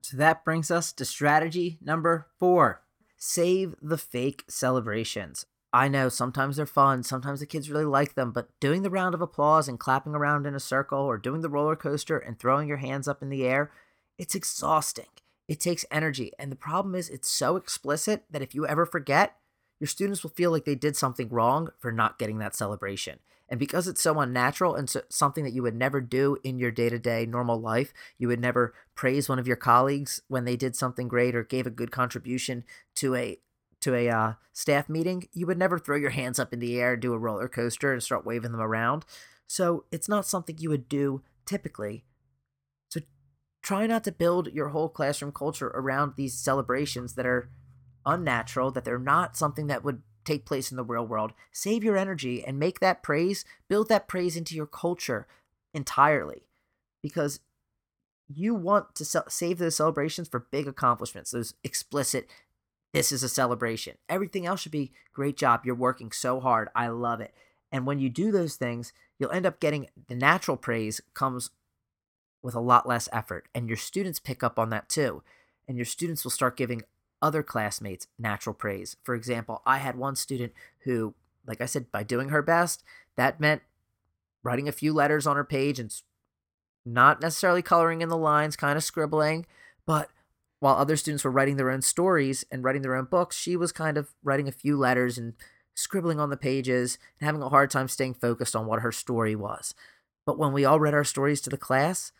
So 0.00 0.16
that 0.16 0.42
brings 0.42 0.70
us 0.70 0.90
to 0.94 1.04
strategy 1.04 1.78
number 1.82 2.28
four 2.38 2.80
save 3.16 3.74
the 3.80 3.98
fake 3.98 4.44
celebrations. 4.48 5.46
I 5.72 5.88
know 5.88 6.08
sometimes 6.08 6.56
they're 6.56 6.66
fun, 6.66 7.02
sometimes 7.02 7.40
the 7.40 7.46
kids 7.46 7.70
really 7.70 7.84
like 7.84 8.14
them, 8.14 8.32
but 8.32 8.48
doing 8.60 8.82
the 8.82 8.90
round 8.90 9.14
of 9.14 9.20
applause 9.20 9.68
and 9.68 9.78
clapping 9.78 10.14
around 10.14 10.46
in 10.46 10.54
a 10.54 10.60
circle 10.60 11.00
or 11.00 11.18
doing 11.18 11.42
the 11.42 11.50
roller 11.50 11.76
coaster 11.76 12.18
and 12.18 12.38
throwing 12.38 12.68
your 12.68 12.78
hands 12.78 13.06
up 13.06 13.22
in 13.22 13.28
the 13.28 13.44
air, 13.44 13.70
it's 14.16 14.34
exhausting. 14.34 15.06
It 15.48 15.60
takes 15.60 15.84
energy. 15.90 16.32
And 16.38 16.50
the 16.50 16.56
problem 16.56 16.94
is, 16.94 17.08
it's 17.08 17.30
so 17.30 17.56
explicit 17.56 18.24
that 18.30 18.42
if 18.42 18.54
you 18.54 18.66
ever 18.66 18.86
forget, 18.86 19.36
your 19.78 19.88
students 19.88 20.22
will 20.22 20.30
feel 20.30 20.50
like 20.50 20.64
they 20.64 20.74
did 20.74 20.96
something 20.96 21.28
wrong 21.28 21.68
for 21.78 21.92
not 21.92 22.18
getting 22.18 22.38
that 22.38 22.56
celebration. 22.56 23.18
And 23.48 23.60
because 23.60 23.86
it's 23.86 24.02
so 24.02 24.18
unnatural 24.18 24.74
and 24.74 24.90
so, 24.90 25.02
something 25.08 25.44
that 25.44 25.52
you 25.52 25.62
would 25.62 25.76
never 25.76 26.00
do 26.00 26.36
in 26.42 26.58
your 26.58 26.70
day 26.70 26.88
to 26.88 26.98
day 26.98 27.26
normal 27.26 27.60
life, 27.60 27.92
you 28.18 28.28
would 28.28 28.40
never 28.40 28.74
praise 28.94 29.28
one 29.28 29.38
of 29.38 29.46
your 29.46 29.56
colleagues 29.56 30.20
when 30.28 30.44
they 30.44 30.56
did 30.56 30.74
something 30.74 31.06
great 31.06 31.34
or 31.36 31.44
gave 31.44 31.66
a 31.66 31.70
good 31.70 31.92
contribution 31.92 32.64
to 32.96 33.14
a 33.14 33.38
to 33.86 33.94
a 33.94 34.08
uh, 34.08 34.32
staff 34.52 34.88
meeting, 34.88 35.28
you 35.32 35.46
would 35.46 35.58
never 35.58 35.78
throw 35.78 35.96
your 35.96 36.10
hands 36.10 36.40
up 36.40 36.52
in 36.52 36.58
the 36.58 36.80
air, 36.80 36.96
do 36.96 37.12
a 37.12 37.18
roller 37.18 37.48
coaster, 37.48 37.92
and 37.92 38.02
start 38.02 38.26
waving 38.26 38.50
them 38.50 38.60
around. 38.60 39.04
So 39.46 39.84
it's 39.92 40.08
not 40.08 40.26
something 40.26 40.56
you 40.58 40.70
would 40.70 40.88
do 40.88 41.22
typically. 41.44 42.04
So 42.88 43.00
try 43.62 43.86
not 43.86 44.02
to 44.04 44.12
build 44.12 44.48
your 44.52 44.70
whole 44.70 44.88
classroom 44.88 45.30
culture 45.30 45.68
around 45.68 46.14
these 46.16 46.34
celebrations 46.34 47.14
that 47.14 47.26
are 47.26 47.48
unnatural, 48.04 48.70
that 48.72 48.84
they're 48.84 48.98
not 48.98 49.36
something 49.36 49.68
that 49.68 49.84
would 49.84 50.02
take 50.26 50.44
place 50.44 50.70
in 50.70 50.76
the 50.76 50.84
real 50.84 51.06
world. 51.06 51.32
Save 51.52 51.84
your 51.84 51.96
energy 51.96 52.44
and 52.44 52.58
make 52.58 52.80
that 52.80 53.02
praise, 53.02 53.44
build 53.68 53.88
that 53.88 54.08
praise 54.08 54.36
into 54.36 54.54
your 54.54 54.66
culture 54.66 55.26
entirely. 55.72 56.42
Because 57.02 57.40
you 58.28 58.54
want 58.54 58.94
to 58.96 59.04
save 59.28 59.58
those 59.58 59.76
celebrations 59.76 60.28
for 60.28 60.40
big 60.50 60.66
accomplishments, 60.66 61.30
those 61.30 61.54
explicit, 61.62 62.28
this 62.92 63.12
is 63.12 63.22
a 63.22 63.28
celebration. 63.28 63.96
Everything 64.08 64.46
else 64.46 64.60
should 64.60 64.72
be 64.72 64.92
great 65.12 65.36
job. 65.36 65.62
You're 65.64 65.74
working 65.74 66.10
so 66.12 66.40
hard. 66.40 66.68
I 66.74 66.88
love 66.88 67.20
it. 67.20 67.32
And 67.70 67.86
when 67.86 67.98
you 67.98 68.08
do 68.08 68.32
those 68.32 68.56
things, 68.56 68.92
you'll 69.18 69.32
end 69.32 69.46
up 69.46 69.60
getting 69.60 69.88
the 70.08 70.14
natural 70.14 70.56
praise 70.56 71.00
comes 71.14 71.50
with 72.42 72.54
a 72.54 72.60
lot 72.60 72.88
less 72.88 73.08
effort. 73.12 73.48
And 73.54 73.68
your 73.68 73.76
students 73.76 74.18
pick 74.18 74.42
up 74.42 74.58
on 74.58 74.70
that 74.70 74.88
too. 74.88 75.22
And 75.68 75.76
your 75.76 75.84
students 75.84 76.24
will 76.24 76.30
start 76.30 76.56
giving 76.56 76.82
other 77.26 77.42
classmates 77.42 78.06
natural 78.20 78.54
praise. 78.54 78.96
For 79.02 79.16
example, 79.16 79.60
I 79.66 79.78
had 79.78 79.96
one 79.96 80.14
student 80.14 80.52
who, 80.84 81.14
like 81.44 81.60
I 81.60 81.66
said, 81.66 81.90
by 81.90 82.04
doing 82.04 82.28
her 82.28 82.40
best, 82.40 82.84
that 83.16 83.40
meant 83.40 83.62
writing 84.44 84.68
a 84.68 84.72
few 84.72 84.92
letters 84.92 85.26
on 85.26 85.34
her 85.34 85.44
page 85.44 85.80
and 85.80 85.92
not 86.84 87.20
necessarily 87.20 87.62
coloring 87.62 88.00
in 88.00 88.08
the 88.08 88.16
lines, 88.16 88.54
kind 88.54 88.76
of 88.76 88.84
scribbling, 88.84 89.44
but 89.86 90.08
while 90.60 90.76
other 90.76 90.96
students 90.96 91.24
were 91.24 91.32
writing 91.32 91.56
their 91.56 91.70
own 91.70 91.82
stories 91.82 92.44
and 92.52 92.62
writing 92.62 92.82
their 92.82 92.94
own 92.94 93.06
books, 93.06 93.36
she 93.36 93.56
was 93.56 93.72
kind 93.72 93.98
of 93.98 94.14
writing 94.22 94.46
a 94.46 94.52
few 94.52 94.78
letters 94.78 95.18
and 95.18 95.34
scribbling 95.74 96.20
on 96.20 96.30
the 96.30 96.36
pages 96.36 96.96
and 97.18 97.26
having 97.26 97.42
a 97.42 97.48
hard 97.48 97.72
time 97.72 97.88
staying 97.88 98.14
focused 98.14 98.54
on 98.54 98.66
what 98.66 98.82
her 98.82 98.92
story 98.92 99.34
was. 99.34 99.74
But 100.24 100.38
when 100.38 100.52
we 100.52 100.64
all 100.64 100.78
read 100.78 100.94
our 100.94 101.04
stories 101.04 101.40
to 101.42 101.50
the 101.50 101.58
class, 101.58 102.12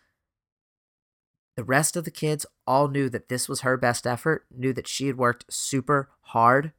the 1.56 1.64
rest 1.64 1.96
of 1.96 2.04
the 2.04 2.10
kids 2.10 2.46
all 2.66 2.88
knew 2.88 3.08
that 3.08 3.28
this 3.28 3.48
was 3.48 3.62
her 3.62 3.76
best 3.76 4.06
effort, 4.06 4.44
knew 4.54 4.72
that 4.74 4.86
she 4.86 5.06
had 5.06 5.16
worked 5.16 5.52
super 5.52 6.10
hard 6.20 6.72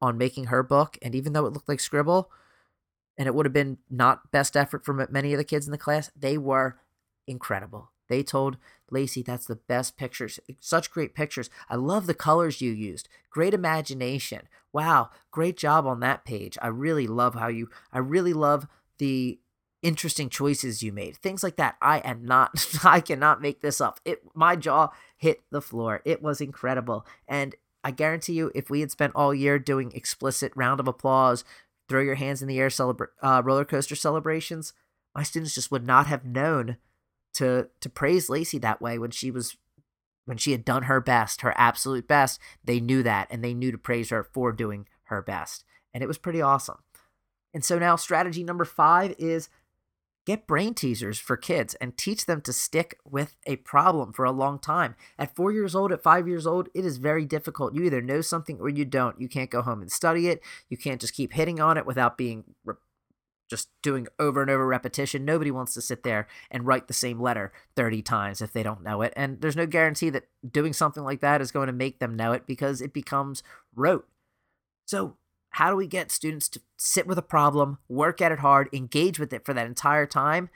on 0.00 0.18
making 0.18 0.46
her 0.46 0.62
book. 0.62 0.98
And 1.00 1.14
even 1.14 1.32
though 1.32 1.46
it 1.46 1.52
looked 1.52 1.68
like 1.68 1.80
scribble, 1.80 2.30
and 3.16 3.28
it 3.28 3.34
would 3.34 3.46
have 3.46 3.52
been 3.52 3.78
not 3.88 4.32
best 4.32 4.56
effort 4.56 4.84
for 4.84 5.06
many 5.08 5.32
of 5.32 5.38
the 5.38 5.44
kids 5.44 5.66
in 5.66 5.72
the 5.72 5.78
class, 5.78 6.10
they 6.16 6.36
were 6.36 6.78
incredible. 7.26 7.92
They 8.08 8.22
told 8.22 8.58
Lacey, 8.90 9.22
that's 9.22 9.46
the 9.46 9.56
best 9.56 9.96
pictures. 9.96 10.38
Such 10.60 10.90
great 10.90 11.14
pictures. 11.14 11.48
I 11.70 11.76
love 11.76 12.06
the 12.06 12.12
colors 12.12 12.60
you 12.60 12.70
used. 12.70 13.08
Great 13.30 13.54
imagination. 13.54 14.48
Wow, 14.72 15.10
great 15.30 15.56
job 15.56 15.86
on 15.86 16.00
that 16.00 16.24
page. 16.24 16.58
I 16.60 16.66
really 16.66 17.06
love 17.06 17.34
how 17.34 17.48
you, 17.48 17.70
I 17.92 17.98
really 17.98 18.34
love 18.34 18.66
the 18.98 19.38
interesting 19.84 20.28
choices 20.28 20.82
you 20.82 20.92
made 20.92 21.16
things 21.16 21.42
like 21.42 21.56
that. 21.56 21.76
I 21.80 21.98
am 21.98 22.24
not 22.24 22.66
i 22.84 23.00
cannot 23.00 23.42
make 23.42 23.60
this 23.60 23.80
up. 23.80 24.00
It 24.04 24.22
my 24.34 24.56
jaw 24.56 24.88
hit 25.16 25.42
the 25.50 25.62
floor. 25.62 26.02
It 26.04 26.22
was 26.22 26.40
incredible. 26.40 27.06
And 27.28 27.54
i 27.84 27.90
guarantee 27.90 28.32
you 28.32 28.50
if 28.54 28.70
we 28.70 28.80
had 28.80 28.90
spent 28.90 29.12
all 29.14 29.34
year 29.34 29.58
doing 29.58 29.92
explicit 29.92 30.52
round 30.56 30.80
of 30.80 30.88
applause 30.88 31.44
throw 31.86 32.00
your 32.00 32.14
hands 32.14 32.40
in 32.40 32.48
the 32.48 32.58
air 32.58 32.68
celebra- 32.68 33.08
uh, 33.22 33.42
roller 33.44 33.66
coaster 33.66 33.94
celebrations 33.94 34.72
my 35.14 35.22
students 35.22 35.54
just 35.54 35.70
would 35.70 35.86
not 35.86 36.06
have 36.06 36.24
known 36.24 36.78
to 37.34 37.68
to 37.80 37.88
praise 37.88 38.30
lacey 38.30 38.58
that 38.58 38.80
way 38.80 38.98
when 38.98 39.10
she 39.10 39.30
was 39.30 39.56
when 40.24 40.38
she 40.38 40.52
had 40.52 40.64
done 40.64 40.84
her 40.84 41.00
best 41.00 41.42
her 41.42 41.54
absolute 41.56 42.08
best. 42.08 42.40
They 42.64 42.80
knew 42.80 43.02
that 43.02 43.28
and 43.30 43.44
they 43.44 43.54
knew 43.54 43.70
to 43.70 43.78
praise 43.78 44.10
her 44.10 44.24
for 44.24 44.52
doing 44.52 44.86
her 45.04 45.20
best. 45.20 45.64
And 45.92 46.02
it 46.02 46.06
was 46.06 46.18
pretty 46.18 46.40
awesome. 46.40 46.78
And 47.52 47.64
so 47.64 47.78
now 47.78 47.96
strategy 47.96 48.42
number 48.42 48.64
five 48.64 49.14
is 49.18 49.48
Get 50.26 50.46
brain 50.46 50.72
teasers 50.72 51.18
for 51.18 51.36
kids 51.36 51.74
and 51.74 51.96
teach 51.98 52.24
them 52.24 52.40
to 52.42 52.52
stick 52.52 52.98
with 53.04 53.36
a 53.46 53.56
problem 53.56 54.12
for 54.12 54.24
a 54.24 54.32
long 54.32 54.58
time. 54.58 54.94
At 55.18 55.36
four 55.36 55.52
years 55.52 55.74
old, 55.74 55.92
at 55.92 56.02
five 56.02 56.26
years 56.26 56.46
old, 56.46 56.70
it 56.74 56.84
is 56.84 56.96
very 56.96 57.26
difficult. 57.26 57.74
You 57.74 57.82
either 57.84 58.00
know 58.00 58.22
something 58.22 58.58
or 58.58 58.70
you 58.70 58.86
don't. 58.86 59.20
You 59.20 59.28
can't 59.28 59.50
go 59.50 59.60
home 59.60 59.82
and 59.82 59.92
study 59.92 60.28
it. 60.28 60.42
You 60.70 60.78
can't 60.78 61.00
just 61.00 61.14
keep 61.14 61.34
hitting 61.34 61.60
on 61.60 61.76
it 61.76 61.84
without 61.84 62.16
being 62.16 62.44
re- 62.64 62.74
just 63.50 63.68
doing 63.82 64.06
over 64.18 64.40
and 64.40 64.50
over 64.50 64.66
repetition. 64.66 65.26
Nobody 65.26 65.50
wants 65.50 65.74
to 65.74 65.82
sit 65.82 66.02
there 66.02 66.26
and 66.50 66.66
write 66.66 66.88
the 66.88 66.94
same 66.94 67.20
letter 67.20 67.52
30 67.76 68.00
times 68.00 68.40
if 68.40 68.52
they 68.52 68.62
don't 68.62 68.82
know 68.82 69.02
it. 69.02 69.12
And 69.16 69.42
there's 69.42 69.56
no 69.56 69.66
guarantee 69.66 70.08
that 70.10 70.28
doing 70.50 70.72
something 70.72 71.04
like 71.04 71.20
that 71.20 71.42
is 71.42 71.52
going 71.52 71.66
to 71.66 71.72
make 71.74 71.98
them 71.98 72.16
know 72.16 72.32
it 72.32 72.46
because 72.46 72.80
it 72.80 72.94
becomes 72.94 73.42
rote. 73.74 74.08
So 74.86 75.18
how 75.54 75.70
do 75.70 75.76
we 75.76 75.86
get 75.86 76.10
students 76.10 76.48
to 76.48 76.60
sit 76.76 77.06
with 77.06 77.16
a 77.16 77.22
problem, 77.22 77.78
work 77.88 78.20
at 78.20 78.32
it 78.32 78.40
hard, 78.40 78.68
engage 78.72 79.20
with 79.20 79.32
it 79.32 79.44
for 79.44 79.54
that 79.54 79.68
entire 79.68 80.04
time? 80.04 80.50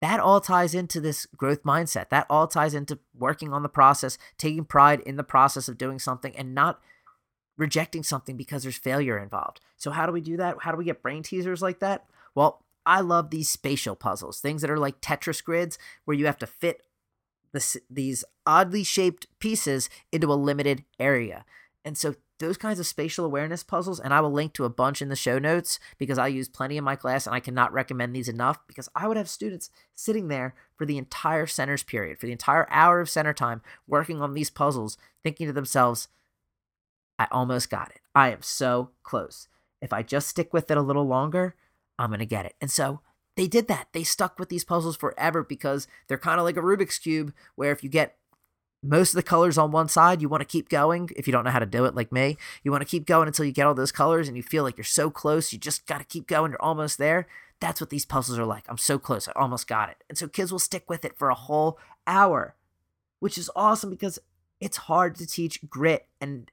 That 0.00 0.18
all 0.18 0.40
ties 0.40 0.74
into 0.74 0.98
this 0.98 1.26
growth 1.36 1.62
mindset. 1.62 2.08
That 2.08 2.24
all 2.30 2.46
ties 2.46 2.72
into 2.72 3.00
working 3.14 3.52
on 3.52 3.62
the 3.62 3.68
process, 3.68 4.16
taking 4.38 4.64
pride 4.64 5.00
in 5.00 5.16
the 5.16 5.22
process 5.22 5.68
of 5.68 5.76
doing 5.76 5.98
something 5.98 6.34
and 6.34 6.54
not 6.54 6.80
rejecting 7.58 8.02
something 8.02 8.34
because 8.34 8.62
there's 8.62 8.78
failure 8.78 9.18
involved. 9.18 9.60
So, 9.76 9.90
how 9.90 10.06
do 10.06 10.12
we 10.12 10.22
do 10.22 10.38
that? 10.38 10.56
How 10.62 10.70
do 10.72 10.78
we 10.78 10.86
get 10.86 11.02
brain 11.02 11.22
teasers 11.22 11.60
like 11.60 11.80
that? 11.80 12.06
Well, 12.34 12.64
I 12.86 13.02
love 13.02 13.28
these 13.28 13.50
spatial 13.50 13.94
puzzles, 13.94 14.40
things 14.40 14.62
that 14.62 14.70
are 14.70 14.78
like 14.78 15.02
Tetris 15.02 15.44
grids 15.44 15.78
where 16.06 16.16
you 16.16 16.24
have 16.24 16.38
to 16.38 16.46
fit 16.46 16.80
this, 17.52 17.76
these 17.90 18.24
oddly 18.46 18.84
shaped 18.84 19.26
pieces 19.38 19.90
into 20.10 20.32
a 20.32 20.34
limited 20.34 20.84
area. 20.98 21.44
And 21.84 21.96
so 21.96 22.14
those 22.38 22.56
kinds 22.56 22.80
of 22.80 22.86
spatial 22.86 23.24
awareness 23.24 23.62
puzzles, 23.62 24.00
and 24.00 24.12
I 24.12 24.20
will 24.20 24.32
link 24.32 24.54
to 24.54 24.64
a 24.64 24.70
bunch 24.70 25.02
in 25.02 25.08
the 25.08 25.16
show 25.16 25.38
notes 25.38 25.78
because 25.98 26.18
I 26.18 26.28
use 26.28 26.48
plenty 26.48 26.76
in 26.76 26.84
my 26.84 26.96
class 26.96 27.26
and 27.26 27.34
I 27.34 27.40
cannot 27.40 27.72
recommend 27.72 28.14
these 28.14 28.28
enough 28.28 28.58
because 28.66 28.88
I 28.94 29.08
would 29.08 29.16
have 29.16 29.28
students 29.28 29.70
sitting 29.94 30.28
there 30.28 30.54
for 30.76 30.86
the 30.86 30.98
entire 30.98 31.46
centers 31.46 31.82
period, 31.82 32.18
for 32.18 32.26
the 32.26 32.32
entire 32.32 32.66
hour 32.70 33.00
of 33.00 33.10
center 33.10 33.32
time, 33.32 33.62
working 33.86 34.20
on 34.20 34.34
these 34.34 34.50
puzzles, 34.50 34.96
thinking 35.22 35.46
to 35.46 35.52
themselves, 35.52 36.08
I 37.18 37.28
almost 37.30 37.68
got 37.70 37.90
it. 37.90 38.00
I 38.14 38.30
am 38.30 38.42
so 38.42 38.90
close. 39.02 39.48
If 39.82 39.92
I 39.92 40.02
just 40.02 40.28
stick 40.28 40.52
with 40.52 40.70
it 40.70 40.78
a 40.78 40.82
little 40.82 41.06
longer, 41.06 41.54
I'm 41.98 42.08
going 42.08 42.20
to 42.20 42.26
get 42.26 42.46
it. 42.46 42.54
And 42.60 42.70
so 42.70 43.00
they 43.36 43.46
did 43.46 43.68
that. 43.68 43.88
They 43.92 44.02
stuck 44.02 44.38
with 44.38 44.48
these 44.48 44.64
puzzles 44.64 44.96
forever 44.96 45.42
because 45.42 45.86
they're 46.08 46.18
kind 46.18 46.38
of 46.38 46.44
like 46.44 46.56
a 46.56 46.60
Rubik's 46.60 46.98
Cube, 46.98 47.32
where 47.54 47.72
if 47.72 47.84
you 47.84 47.90
get 47.90 48.16
most 48.82 49.10
of 49.10 49.16
the 49.16 49.22
colors 49.22 49.58
on 49.58 49.72
one 49.72 49.88
side, 49.88 50.22
you 50.22 50.28
want 50.28 50.40
to 50.40 50.46
keep 50.46 50.68
going. 50.68 51.10
If 51.16 51.26
you 51.26 51.32
don't 51.32 51.44
know 51.44 51.50
how 51.50 51.58
to 51.58 51.66
do 51.66 51.84
it 51.84 51.94
like 51.94 52.12
me, 52.12 52.36
you 52.62 52.70
want 52.70 52.82
to 52.82 52.88
keep 52.88 53.06
going 53.06 53.28
until 53.28 53.44
you 53.44 53.52
get 53.52 53.66
all 53.66 53.74
those 53.74 53.92
colors 53.92 54.26
and 54.26 54.36
you 54.36 54.42
feel 54.42 54.64
like 54.64 54.76
you're 54.76 54.84
so 54.84 55.10
close. 55.10 55.52
You 55.52 55.58
just 55.58 55.86
got 55.86 55.98
to 55.98 56.04
keep 56.04 56.26
going. 56.26 56.52
You're 56.52 56.62
almost 56.62 56.98
there. 56.98 57.26
That's 57.60 57.80
what 57.80 57.90
these 57.90 58.06
puzzles 58.06 58.38
are 58.38 58.46
like. 58.46 58.64
I'm 58.68 58.78
so 58.78 58.98
close. 58.98 59.28
I 59.28 59.32
almost 59.36 59.68
got 59.68 59.90
it. 59.90 60.02
And 60.08 60.16
so 60.16 60.28
kids 60.28 60.50
will 60.50 60.58
stick 60.58 60.88
with 60.88 61.04
it 61.04 61.18
for 61.18 61.28
a 61.28 61.34
whole 61.34 61.78
hour, 62.06 62.54
which 63.18 63.36
is 63.36 63.50
awesome 63.54 63.90
because 63.90 64.18
it's 64.60 64.78
hard 64.78 65.14
to 65.16 65.26
teach 65.26 65.68
grit 65.68 66.06
and 66.20 66.50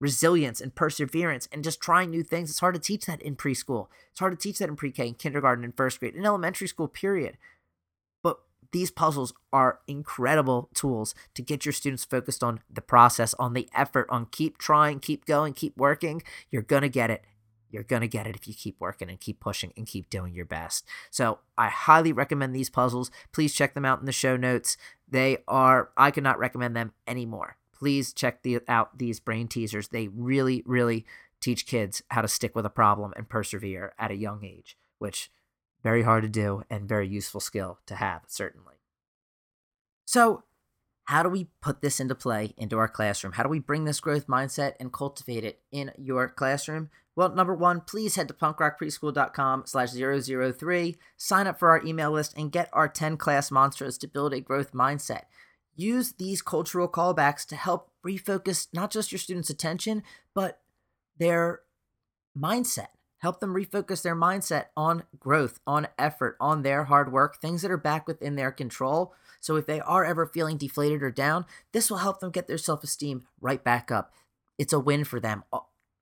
resilience 0.00 0.60
and 0.60 0.74
perseverance 0.74 1.48
and 1.50 1.64
just 1.64 1.80
trying 1.80 2.10
new 2.10 2.22
things. 2.22 2.50
It's 2.50 2.60
hard 2.60 2.74
to 2.74 2.80
teach 2.80 3.06
that 3.06 3.22
in 3.22 3.34
preschool. 3.34 3.88
It's 4.12 4.20
hard 4.20 4.32
to 4.32 4.38
teach 4.38 4.58
that 4.58 4.68
in 4.68 4.76
pre 4.76 4.92
K, 4.92 5.08
in 5.08 5.14
kindergarten, 5.14 5.64
and 5.64 5.76
first 5.76 5.98
grade, 5.98 6.14
in 6.14 6.24
elementary 6.24 6.68
school, 6.68 6.86
period. 6.86 7.36
These 8.74 8.90
puzzles 8.90 9.32
are 9.52 9.78
incredible 9.86 10.68
tools 10.74 11.14
to 11.34 11.42
get 11.42 11.64
your 11.64 11.72
students 11.72 12.04
focused 12.04 12.42
on 12.42 12.58
the 12.68 12.80
process, 12.80 13.32
on 13.34 13.54
the 13.54 13.68
effort, 13.72 14.08
on 14.10 14.26
keep 14.26 14.58
trying, 14.58 14.98
keep 14.98 15.26
going, 15.26 15.52
keep 15.52 15.76
working. 15.76 16.24
You're 16.50 16.62
going 16.62 16.82
to 16.82 16.88
get 16.88 17.08
it. 17.08 17.22
You're 17.70 17.84
going 17.84 18.02
to 18.02 18.08
get 18.08 18.26
it 18.26 18.34
if 18.34 18.48
you 18.48 18.52
keep 18.52 18.80
working 18.80 19.08
and 19.08 19.20
keep 19.20 19.38
pushing 19.38 19.72
and 19.76 19.86
keep 19.86 20.10
doing 20.10 20.34
your 20.34 20.44
best. 20.44 20.84
So, 21.12 21.38
I 21.56 21.68
highly 21.68 22.12
recommend 22.12 22.52
these 22.52 22.68
puzzles. 22.68 23.12
Please 23.30 23.54
check 23.54 23.74
them 23.74 23.84
out 23.84 24.00
in 24.00 24.06
the 24.06 24.12
show 24.12 24.36
notes. 24.36 24.76
They 25.08 25.38
are, 25.46 25.90
I 25.96 26.10
could 26.10 26.24
not 26.24 26.40
recommend 26.40 26.74
them 26.74 26.94
anymore 27.06 27.56
please 27.76 28.12
check 28.12 28.42
the, 28.42 28.60
out 28.66 28.98
these 28.98 29.20
brain 29.20 29.46
teasers. 29.46 29.88
They 29.88 30.08
really, 30.08 30.62
really 30.64 31.04
teach 31.40 31.66
kids 31.66 32.02
how 32.08 32.22
to 32.22 32.28
stick 32.28 32.56
with 32.56 32.64
a 32.64 32.70
problem 32.70 33.12
and 33.14 33.28
persevere 33.28 33.92
at 33.98 34.10
a 34.10 34.16
young 34.16 34.42
age, 34.44 34.78
which 34.98 35.30
very 35.84 36.02
hard 36.02 36.24
to 36.24 36.28
do 36.28 36.64
and 36.68 36.88
very 36.88 37.06
useful 37.06 37.40
skill 37.40 37.78
to 37.86 37.94
have, 37.94 38.22
certainly. 38.26 38.74
So, 40.04 40.42
how 41.04 41.22
do 41.22 41.28
we 41.28 41.48
put 41.60 41.82
this 41.82 42.00
into 42.00 42.16
play 42.16 42.54
into 42.56 42.78
our 42.78 42.88
classroom? 42.88 43.34
How 43.34 43.44
do 43.44 43.48
we 43.48 43.60
bring 43.60 43.84
this 43.84 44.00
growth 44.00 44.26
mindset 44.26 44.72
and 44.80 44.92
cultivate 44.92 45.44
it 45.44 45.60
in 45.70 45.92
your 45.96 46.28
classroom? 46.28 46.90
Well, 47.14 47.32
number 47.32 47.54
one, 47.54 47.82
please 47.82 48.16
head 48.16 48.26
to 48.28 48.34
punkrockpreschool.com 48.34 49.64
slash 49.66 49.90
003, 49.90 50.96
sign 51.16 51.46
up 51.46 51.58
for 51.60 51.70
our 51.70 51.84
email 51.84 52.10
list, 52.10 52.34
and 52.36 52.50
get 52.50 52.70
our 52.72 52.88
10 52.88 53.18
class 53.18 53.52
mantras 53.52 53.98
to 53.98 54.08
build 54.08 54.32
a 54.32 54.40
growth 54.40 54.72
mindset 54.72 55.24
use 55.76 56.12
these 56.12 56.42
cultural 56.42 56.88
callbacks 56.88 57.44
to 57.46 57.56
help 57.56 57.90
refocus 58.06 58.68
not 58.72 58.90
just 58.90 59.12
your 59.12 59.18
students' 59.18 59.50
attention, 59.50 60.02
but 60.34 60.60
their 61.18 61.60
mindset. 62.38 62.88
Help 63.24 63.40
them 63.40 63.54
refocus 63.54 64.02
their 64.02 64.14
mindset 64.14 64.66
on 64.76 65.04
growth, 65.18 65.58
on 65.66 65.88
effort, 65.98 66.36
on 66.38 66.60
their 66.60 66.84
hard 66.84 67.10
work, 67.10 67.40
things 67.40 67.62
that 67.62 67.70
are 67.70 67.78
back 67.78 68.06
within 68.06 68.36
their 68.36 68.52
control. 68.52 69.14
So 69.40 69.56
if 69.56 69.64
they 69.64 69.80
are 69.80 70.04
ever 70.04 70.26
feeling 70.26 70.58
deflated 70.58 71.02
or 71.02 71.10
down, 71.10 71.46
this 71.72 71.88
will 71.88 71.96
help 71.96 72.20
them 72.20 72.30
get 72.30 72.48
their 72.48 72.58
self 72.58 72.84
esteem 72.84 73.24
right 73.40 73.64
back 73.64 73.90
up. 73.90 74.12
It's 74.58 74.74
a 74.74 74.78
win 74.78 75.04
for 75.04 75.20
them. 75.20 75.42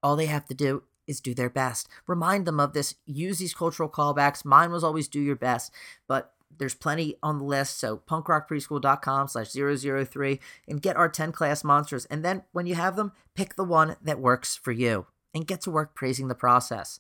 All 0.03 0.17
they 0.17 0.27
have 0.27 0.47
to 0.47 0.55
do 0.55 0.83
is 1.07 1.21
do 1.21 1.33
their 1.33 1.49
best. 1.49 1.89
Remind 2.09 2.45
them 2.45 2.59
of 2.59 2.73
this. 2.73 2.97
Use 3.07 3.39
these 3.39 3.55
cultural 3.55 3.89
callbacks. 3.89 4.45
Mine 4.45 4.73
was 4.73 4.83
always 4.83 5.07
do 5.07 5.21
your 5.21 5.37
best, 5.37 5.73
but 6.09 6.33
there's 6.59 6.75
plenty 6.75 7.19
on 7.23 7.39
the 7.39 7.45
list. 7.45 7.79
So 7.79 7.99
punkrockpreschool.com 7.99 9.29
slash 9.29 9.53
003 9.53 10.41
and 10.67 10.83
get 10.83 10.97
our 10.97 11.09
10 11.09 11.31
class 11.31 11.63
monsters. 11.63 12.05
And 12.07 12.25
then 12.25 12.43
when 12.51 12.67
you 12.67 12.75
have 12.75 12.97
them, 12.97 13.13
pick 13.37 13.55
the 13.55 13.63
one 13.63 13.95
that 14.03 14.19
works 14.19 14.57
for 14.57 14.73
you 14.73 15.07
and 15.33 15.47
get 15.47 15.61
to 15.63 15.71
work 15.71 15.95
praising 15.95 16.27
the 16.27 16.35
process. 16.35 16.99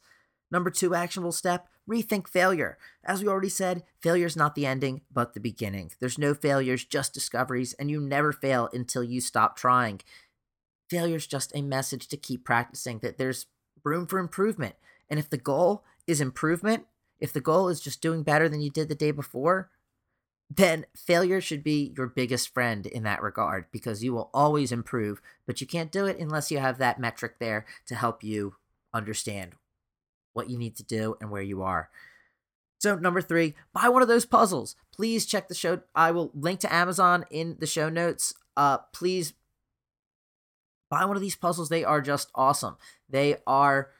Number 0.52 0.70
two 0.70 0.94
actionable 0.94 1.32
step 1.32 1.66
rethink 1.88 2.28
failure. 2.28 2.76
As 3.02 3.22
we 3.22 3.28
already 3.28 3.48
said, 3.48 3.82
failure 4.00 4.26
is 4.26 4.36
not 4.36 4.54
the 4.54 4.66
ending, 4.66 5.00
but 5.10 5.32
the 5.32 5.40
beginning. 5.40 5.90
There's 5.98 6.18
no 6.18 6.34
failures, 6.34 6.84
just 6.84 7.14
discoveries, 7.14 7.72
and 7.72 7.90
you 7.90 8.00
never 8.00 8.32
fail 8.32 8.68
until 8.72 9.02
you 9.02 9.20
stop 9.22 9.56
trying. 9.56 10.02
Failure 10.90 11.16
is 11.16 11.26
just 11.26 11.52
a 11.54 11.62
message 11.62 12.06
to 12.08 12.18
keep 12.18 12.44
practicing 12.44 12.98
that 12.98 13.16
there's 13.16 13.46
room 13.82 14.06
for 14.06 14.18
improvement. 14.18 14.74
And 15.08 15.18
if 15.18 15.30
the 15.30 15.38
goal 15.38 15.84
is 16.06 16.20
improvement, 16.20 16.84
if 17.18 17.32
the 17.32 17.40
goal 17.40 17.68
is 17.68 17.80
just 17.80 18.02
doing 18.02 18.22
better 18.22 18.48
than 18.48 18.60
you 18.60 18.70
did 18.70 18.88
the 18.88 18.94
day 18.94 19.10
before, 19.10 19.70
then 20.54 20.84
failure 20.94 21.40
should 21.40 21.64
be 21.64 21.94
your 21.96 22.08
biggest 22.08 22.52
friend 22.52 22.84
in 22.84 23.04
that 23.04 23.22
regard 23.22 23.64
because 23.72 24.04
you 24.04 24.12
will 24.12 24.28
always 24.34 24.70
improve, 24.70 25.22
but 25.46 25.62
you 25.62 25.66
can't 25.66 25.90
do 25.90 26.04
it 26.04 26.18
unless 26.18 26.50
you 26.50 26.58
have 26.58 26.76
that 26.76 27.00
metric 27.00 27.36
there 27.40 27.64
to 27.86 27.94
help 27.94 28.22
you 28.22 28.56
understand 28.92 29.54
what 30.32 30.50
you 30.50 30.58
need 30.58 30.76
to 30.76 30.84
do 30.84 31.16
and 31.20 31.30
where 31.30 31.42
you 31.42 31.62
are. 31.62 31.90
So, 32.78 32.96
number 32.96 33.20
three, 33.20 33.54
buy 33.72 33.88
one 33.88 34.02
of 34.02 34.08
those 34.08 34.26
puzzles. 34.26 34.74
Please 34.94 35.24
check 35.24 35.48
the 35.48 35.54
show. 35.54 35.82
I 35.94 36.10
will 36.10 36.32
link 36.34 36.60
to 36.60 36.72
Amazon 36.72 37.24
in 37.30 37.56
the 37.60 37.66
show 37.66 37.88
notes. 37.88 38.34
Uh, 38.56 38.78
please 38.92 39.34
buy 40.90 41.04
one 41.04 41.16
of 41.16 41.22
these 41.22 41.36
puzzles. 41.36 41.68
They 41.68 41.84
are 41.84 42.00
just 42.00 42.30
awesome. 42.34 42.76
They 43.08 43.36
are 43.46 43.90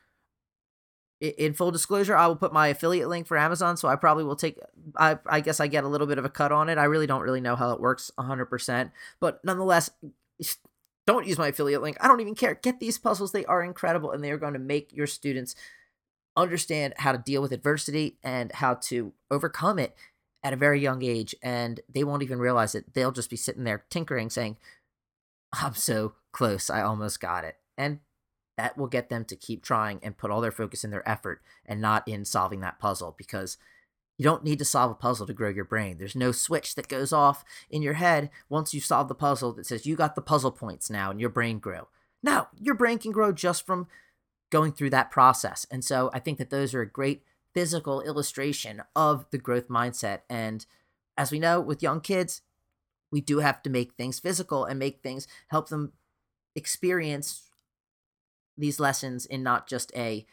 in 1.23 1.55
full 1.55 1.71
disclosure, 1.71 2.17
I 2.17 2.27
will 2.27 2.37
put 2.37 2.53
my 2.53 2.67
affiliate 2.69 3.09
link 3.09 3.29
for 3.29 3.39
Amazon, 3.39 3.77
so 3.77 3.87
I 3.87 3.95
probably 3.95 4.25
will 4.25 4.35
take. 4.35 4.59
I 4.97 5.19
I 5.27 5.41
guess 5.41 5.61
I 5.61 5.69
get 5.69 5.85
a 5.85 5.89
little 5.89 6.09
bit 6.09 6.19
of 6.19 6.25
a 6.25 6.29
cut 6.29 6.51
on 6.51 6.69
it. 6.69 6.79
I 6.79 6.85
really 6.85 7.07
don't 7.07 7.23
really 7.23 7.41
know 7.41 7.55
how 7.55 7.71
it 7.71 7.81
works 7.81 8.11
100%, 8.19 8.91
but 9.21 9.41
nonetheless, 9.45 9.91
don't 11.07 11.27
use 11.27 11.39
my 11.39 11.49
affiliate 11.49 11.81
link. 11.81 11.97
I 12.01 12.09
don't 12.09 12.21
even 12.21 12.35
care. 12.35 12.57
Get 12.57 12.81
these 12.81 12.99
puzzles; 12.99 13.31
they 13.31 13.45
are 13.45 13.63
incredible, 13.63 14.11
and 14.11 14.23
they 14.23 14.33
are 14.33 14.39
going 14.39 14.55
to 14.55 14.59
make 14.59 14.93
your 14.93 15.07
students 15.07 15.55
understand 16.37 16.95
how 16.99 17.13
to 17.13 17.19
deal 17.19 17.43
with 17.43 17.53
adversity 17.53 18.19
and 18.23 18.53
how 18.53 18.75
to 18.75 19.13
overcome 19.31 19.79
it 19.79 19.95
at 20.43 20.53
a 20.53 20.57
very 20.57 20.81
young 20.81 21.03
age. 21.03 21.35
And 21.43 21.81
they 21.89 22.05
won't 22.05 22.23
even 22.23 22.39
realize 22.39 22.75
it. 22.75 22.95
They'll 22.95 23.13
just 23.13 23.31
be 23.31 23.37
sitting 23.37 23.65
there 23.65 23.85
tinkering, 23.91 24.31
saying, 24.31 24.57
"I'm 25.53 25.75
so 25.75 26.15
close. 26.33 26.71
I 26.71 26.83
almost 26.83 27.21
got 27.21 27.45
it." 27.45 27.57
And 27.77 28.01
that 28.57 28.77
will 28.77 28.87
get 28.87 29.09
them 29.09 29.25
to 29.27 29.37
keep 29.37 29.63
trying 29.63 30.01
and 30.03 30.17
put 30.17 30.31
all 30.31 30.41
their 30.41 30.51
focus 30.51 30.85
in 30.85 30.91
their 30.91 31.09
effort 31.09 31.43
and 31.65 31.81
not 31.81 32.07
in 32.07 32.25
solving 32.25 32.61
that 32.61 32.79
puzzle 32.79 33.15
because 33.17 33.57
you 34.19 34.25
don't 34.25 34.45
need 34.45 34.59
to 34.59 34.65
solve 34.65 34.91
a 34.91 34.95
puzzle 34.95 35.27
to 35.27 35.33
grow 35.33 35.49
your 35.49 35.65
brain. 35.65 35.97
There's 35.99 36.15
no 36.15 36.33
switch 36.33 36.75
that 36.75 36.89
goes 36.89 37.13
off 37.13 37.45
in 37.71 37.83
your 37.83 37.95
head 37.95 38.31
once 38.49 38.75
you 38.75 38.81
solve 38.81 39.09
the 39.09 39.15
puzzle 39.15 39.53
that 39.55 39.67
says 39.67 39.87
you 39.87 39.97
got 39.97 40.15
the 40.15 40.21
puzzle 40.21 40.53
points 40.53 40.91
now 40.91 41.11
and 41.11 41.21
your 41.21 41.31
brain 41.31 41.59
grew. 41.59 41.89
No, 42.23 42.49
your 42.59 42.75
brain 42.75 42.99
can 42.99 43.11
grow 43.11 43.33
just 43.33 43.67
from 43.67 43.89
going 44.53 44.71
through 44.71 44.91
that 44.91 45.11
process. 45.11 45.67
And 45.71 45.83
so 45.85 46.11
I 46.13 46.21
think 46.21 46.39
that 46.39 46.51
those 46.51 46.75
are 46.75 46.83
a 46.83 46.89
great 46.89 47.25
physical 47.55 48.03
illustration 48.03 48.83
of 48.95 49.27
the 49.31 49.39
growth 49.39 49.69
mindset. 49.69 50.21
And 50.31 50.65
as 51.17 51.33
we 51.33 51.41
know 51.41 51.61
with 51.61 51.83
young 51.83 52.01
kids, 52.01 52.43
we 53.11 53.21
do 53.21 53.39
have 53.39 53.63
to 53.63 53.71
make 53.71 53.95
things 53.95 54.21
physical 54.21 54.65
and 54.65 54.79
make 54.79 55.03
things 55.03 55.27
help 55.49 55.71
them 55.71 55.93
experience 56.55 57.51
these 58.57 58.79
lessons 58.79 59.25
in 59.25 59.43
not 59.43 59.67
just 59.67 59.91
a 59.97 60.27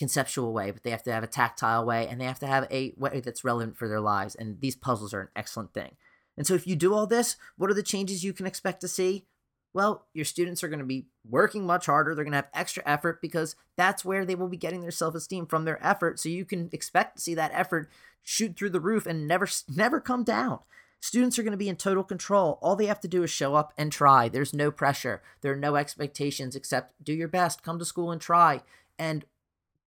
conceptual 0.00 0.52
way, 0.52 0.72
but 0.72 0.82
they 0.82 0.90
have 0.90 1.04
to 1.04 1.12
have 1.12 1.22
a 1.22 1.28
tactile 1.28 1.86
way 1.86 2.08
and 2.08 2.20
they 2.20 2.24
have 2.24 2.40
to 2.40 2.46
have 2.46 2.66
a 2.70 2.92
way 2.96 3.20
that's 3.20 3.44
relevant 3.44 3.76
for 3.76 3.86
their 3.86 4.00
lives. 4.00 4.34
And 4.34 4.60
these 4.60 4.74
puzzles 4.74 5.14
are 5.14 5.20
an 5.20 5.28
excellent 5.36 5.72
thing. 5.72 5.96
And 6.36 6.46
so, 6.46 6.54
if 6.54 6.66
you 6.66 6.74
do 6.74 6.94
all 6.94 7.06
this, 7.06 7.36
what 7.56 7.70
are 7.70 7.74
the 7.74 7.82
changes 7.82 8.24
you 8.24 8.32
can 8.32 8.46
expect 8.46 8.80
to 8.80 8.88
see? 8.88 9.26
Well, 9.72 10.06
your 10.12 10.24
students 10.24 10.64
are 10.64 10.68
going 10.68 10.80
to 10.80 10.84
be 10.84 11.06
working 11.28 11.64
much 11.64 11.86
harder. 11.86 12.14
They're 12.14 12.24
going 12.24 12.32
to 12.32 12.38
have 12.38 12.48
extra 12.52 12.82
effort 12.86 13.22
because 13.22 13.54
that's 13.76 14.04
where 14.04 14.24
they 14.24 14.34
will 14.34 14.48
be 14.48 14.56
getting 14.56 14.80
their 14.80 14.90
self 14.90 15.14
esteem 15.14 15.46
from 15.46 15.64
their 15.64 15.84
effort. 15.84 16.18
So, 16.18 16.28
you 16.28 16.44
can 16.44 16.68
expect 16.72 17.16
to 17.16 17.22
see 17.22 17.34
that 17.34 17.52
effort 17.54 17.88
shoot 18.22 18.56
through 18.56 18.70
the 18.70 18.80
roof 18.80 19.06
and 19.06 19.28
never, 19.28 19.48
never 19.68 20.00
come 20.00 20.24
down. 20.24 20.60
Students 21.02 21.38
are 21.38 21.42
going 21.42 21.52
to 21.52 21.56
be 21.56 21.68
in 21.68 21.76
total 21.76 22.04
control. 22.04 22.58
All 22.60 22.76
they 22.76 22.86
have 22.86 23.00
to 23.00 23.08
do 23.08 23.22
is 23.22 23.30
show 23.30 23.54
up 23.54 23.72
and 23.78 23.90
try. 23.90 24.28
There's 24.28 24.52
no 24.52 24.70
pressure. 24.70 25.22
There 25.40 25.52
are 25.52 25.56
no 25.56 25.76
expectations 25.76 26.54
except 26.54 27.02
do 27.02 27.14
your 27.14 27.28
best, 27.28 27.62
come 27.62 27.78
to 27.78 27.86
school 27.86 28.10
and 28.10 28.20
try. 28.20 28.60
And 28.98 29.24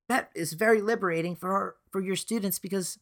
that 0.10 0.32
is 0.34 0.54
very 0.54 0.82
liberating 0.82 1.36
for 1.36 1.76
for 1.92 2.02
your 2.02 2.16
students 2.16 2.58
because 2.58 2.98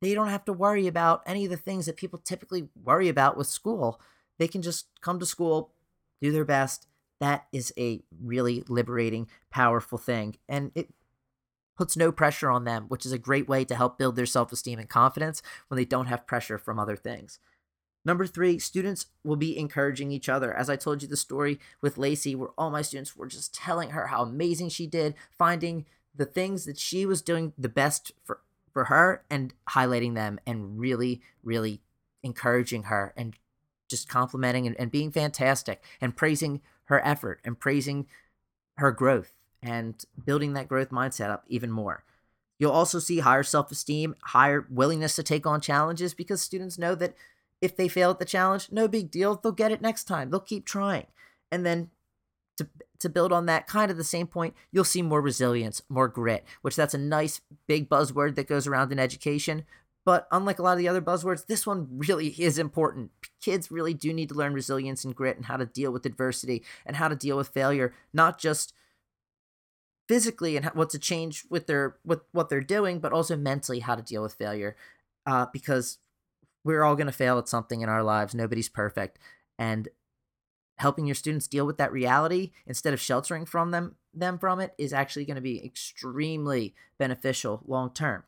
they 0.00 0.14
don't 0.14 0.28
have 0.28 0.44
to 0.44 0.52
worry 0.52 0.86
about 0.86 1.22
any 1.26 1.44
of 1.44 1.50
the 1.50 1.56
things 1.56 1.86
that 1.86 1.96
people 1.96 2.20
typically 2.20 2.68
worry 2.80 3.08
about 3.08 3.36
with 3.36 3.48
school. 3.48 4.00
They 4.38 4.46
can 4.46 4.62
just 4.62 4.86
come 5.00 5.18
to 5.18 5.26
school, 5.26 5.72
do 6.20 6.32
their 6.32 6.44
best. 6.44 6.86
That 7.20 7.46
is 7.52 7.72
a 7.78 8.02
really 8.22 8.64
liberating, 8.68 9.28
powerful 9.50 9.98
thing. 9.98 10.36
And 10.48 10.70
it 10.74 10.90
puts 11.76 11.96
no 11.96 12.12
pressure 12.12 12.50
on 12.50 12.64
them, 12.64 12.86
which 12.88 13.06
is 13.06 13.12
a 13.12 13.18
great 13.18 13.48
way 13.48 13.64
to 13.64 13.74
help 13.74 13.98
build 13.98 14.16
their 14.16 14.26
self 14.26 14.52
esteem 14.52 14.78
and 14.78 14.88
confidence 14.88 15.42
when 15.68 15.76
they 15.76 15.84
don't 15.84 16.06
have 16.06 16.26
pressure 16.26 16.58
from 16.58 16.78
other 16.78 16.96
things. 16.96 17.38
Number 18.04 18.26
three, 18.26 18.58
students 18.58 19.06
will 19.24 19.36
be 19.36 19.58
encouraging 19.58 20.10
each 20.10 20.28
other. 20.28 20.54
As 20.54 20.70
I 20.70 20.76
told 20.76 21.02
you 21.02 21.08
the 21.08 21.16
story 21.16 21.58
with 21.82 21.98
Lacey, 21.98 22.34
where 22.34 22.50
all 22.56 22.70
my 22.70 22.82
students 22.82 23.16
were 23.16 23.26
just 23.26 23.54
telling 23.54 23.90
her 23.90 24.06
how 24.06 24.22
amazing 24.22 24.70
she 24.70 24.86
did, 24.86 25.14
finding 25.30 25.84
the 26.14 26.24
things 26.24 26.64
that 26.64 26.78
she 26.78 27.04
was 27.04 27.22
doing 27.22 27.52
the 27.58 27.68
best 27.68 28.12
for, 28.24 28.40
for 28.72 28.84
her 28.84 29.24
and 29.30 29.52
highlighting 29.70 30.14
them 30.14 30.40
and 30.46 30.78
really, 30.78 31.20
really 31.42 31.82
encouraging 32.22 32.84
her 32.84 33.12
and 33.16 33.36
just 33.88 34.08
complimenting 34.08 34.66
and, 34.66 34.76
and 34.78 34.90
being 34.90 35.10
fantastic 35.10 35.82
and 36.00 36.16
praising 36.16 36.60
her 36.84 37.04
effort 37.06 37.40
and 37.44 37.58
praising 37.58 38.06
her 38.76 38.92
growth 38.92 39.32
and 39.62 40.04
building 40.24 40.52
that 40.52 40.68
growth 40.68 40.90
mindset 40.90 41.30
up 41.30 41.44
even 41.48 41.70
more. 41.70 42.04
You'll 42.58 42.72
also 42.72 42.98
see 42.98 43.20
higher 43.20 43.42
self 43.42 43.70
esteem, 43.70 44.16
higher 44.22 44.66
willingness 44.70 45.16
to 45.16 45.22
take 45.22 45.46
on 45.46 45.60
challenges 45.60 46.14
because 46.14 46.42
students 46.42 46.78
know 46.78 46.94
that 46.96 47.14
if 47.60 47.76
they 47.76 47.88
fail 47.88 48.10
at 48.10 48.18
the 48.18 48.24
challenge, 48.24 48.68
no 48.70 48.88
big 48.88 49.10
deal. 49.10 49.36
They'll 49.36 49.52
get 49.52 49.72
it 49.72 49.82
next 49.82 50.04
time. 50.04 50.30
They'll 50.30 50.40
keep 50.40 50.64
trying. 50.64 51.06
And 51.50 51.64
then 51.64 51.90
to, 52.56 52.68
to 53.00 53.08
build 53.08 53.32
on 53.32 53.46
that, 53.46 53.66
kind 53.66 53.90
of 53.90 53.96
the 53.96 54.04
same 54.04 54.26
point, 54.26 54.54
you'll 54.70 54.84
see 54.84 55.02
more 55.02 55.20
resilience, 55.20 55.82
more 55.88 56.08
grit, 56.08 56.44
which 56.62 56.76
that's 56.76 56.94
a 56.94 56.98
nice 56.98 57.40
big 57.66 57.88
buzzword 57.88 58.34
that 58.34 58.48
goes 58.48 58.66
around 58.66 58.92
in 58.92 58.98
education. 58.98 59.64
But 60.04 60.26
unlike 60.32 60.58
a 60.58 60.62
lot 60.62 60.72
of 60.72 60.78
the 60.78 60.88
other 60.88 61.02
buzzwords, 61.02 61.46
this 61.46 61.66
one 61.66 61.86
really 61.90 62.28
is 62.28 62.58
important. 62.58 63.10
Kids 63.42 63.70
really 63.70 63.92
do 63.94 64.12
need 64.12 64.30
to 64.30 64.34
learn 64.34 64.54
resilience 64.54 65.04
and 65.04 65.14
grit 65.14 65.36
and 65.36 65.46
how 65.46 65.56
to 65.58 65.66
deal 65.66 65.92
with 65.92 66.06
adversity 66.06 66.64
and 66.86 66.96
how 66.96 67.08
to 67.08 67.16
deal 67.16 67.36
with 67.36 67.48
failure, 67.48 67.92
not 68.12 68.38
just 68.38 68.72
physically 70.08 70.56
and 70.56 70.66
what 70.66 70.88
to 70.90 70.98
change 70.98 71.44
with 71.50 71.66
their 71.66 71.96
with 72.04 72.20
what 72.32 72.48
they're 72.48 72.60
doing, 72.62 72.98
but 72.98 73.12
also 73.12 73.36
mentally 73.36 73.80
how 73.80 73.94
to 73.94 74.02
deal 74.02 74.22
with 74.22 74.34
failure. 74.34 74.76
Uh, 75.26 75.46
because 75.52 75.98
we're 76.64 76.82
all 76.82 76.96
going 76.96 77.06
to 77.06 77.12
fail 77.12 77.38
at 77.38 77.48
something 77.48 77.82
in 77.82 77.88
our 77.88 78.02
lives. 78.02 78.34
Nobody's 78.34 78.68
perfect, 78.68 79.18
and 79.58 79.88
helping 80.78 81.06
your 81.06 81.14
students 81.14 81.46
deal 81.46 81.66
with 81.66 81.76
that 81.76 81.92
reality 81.92 82.52
instead 82.66 82.94
of 82.94 83.00
sheltering 83.00 83.44
from 83.44 83.72
them 83.72 83.96
them 84.14 84.38
from 84.38 84.60
it 84.60 84.74
is 84.78 84.92
actually 84.92 85.24
going 85.24 85.36
to 85.36 85.40
be 85.40 85.64
extremely 85.64 86.74
beneficial 86.98 87.62
long 87.66 87.90
term. 87.92 88.24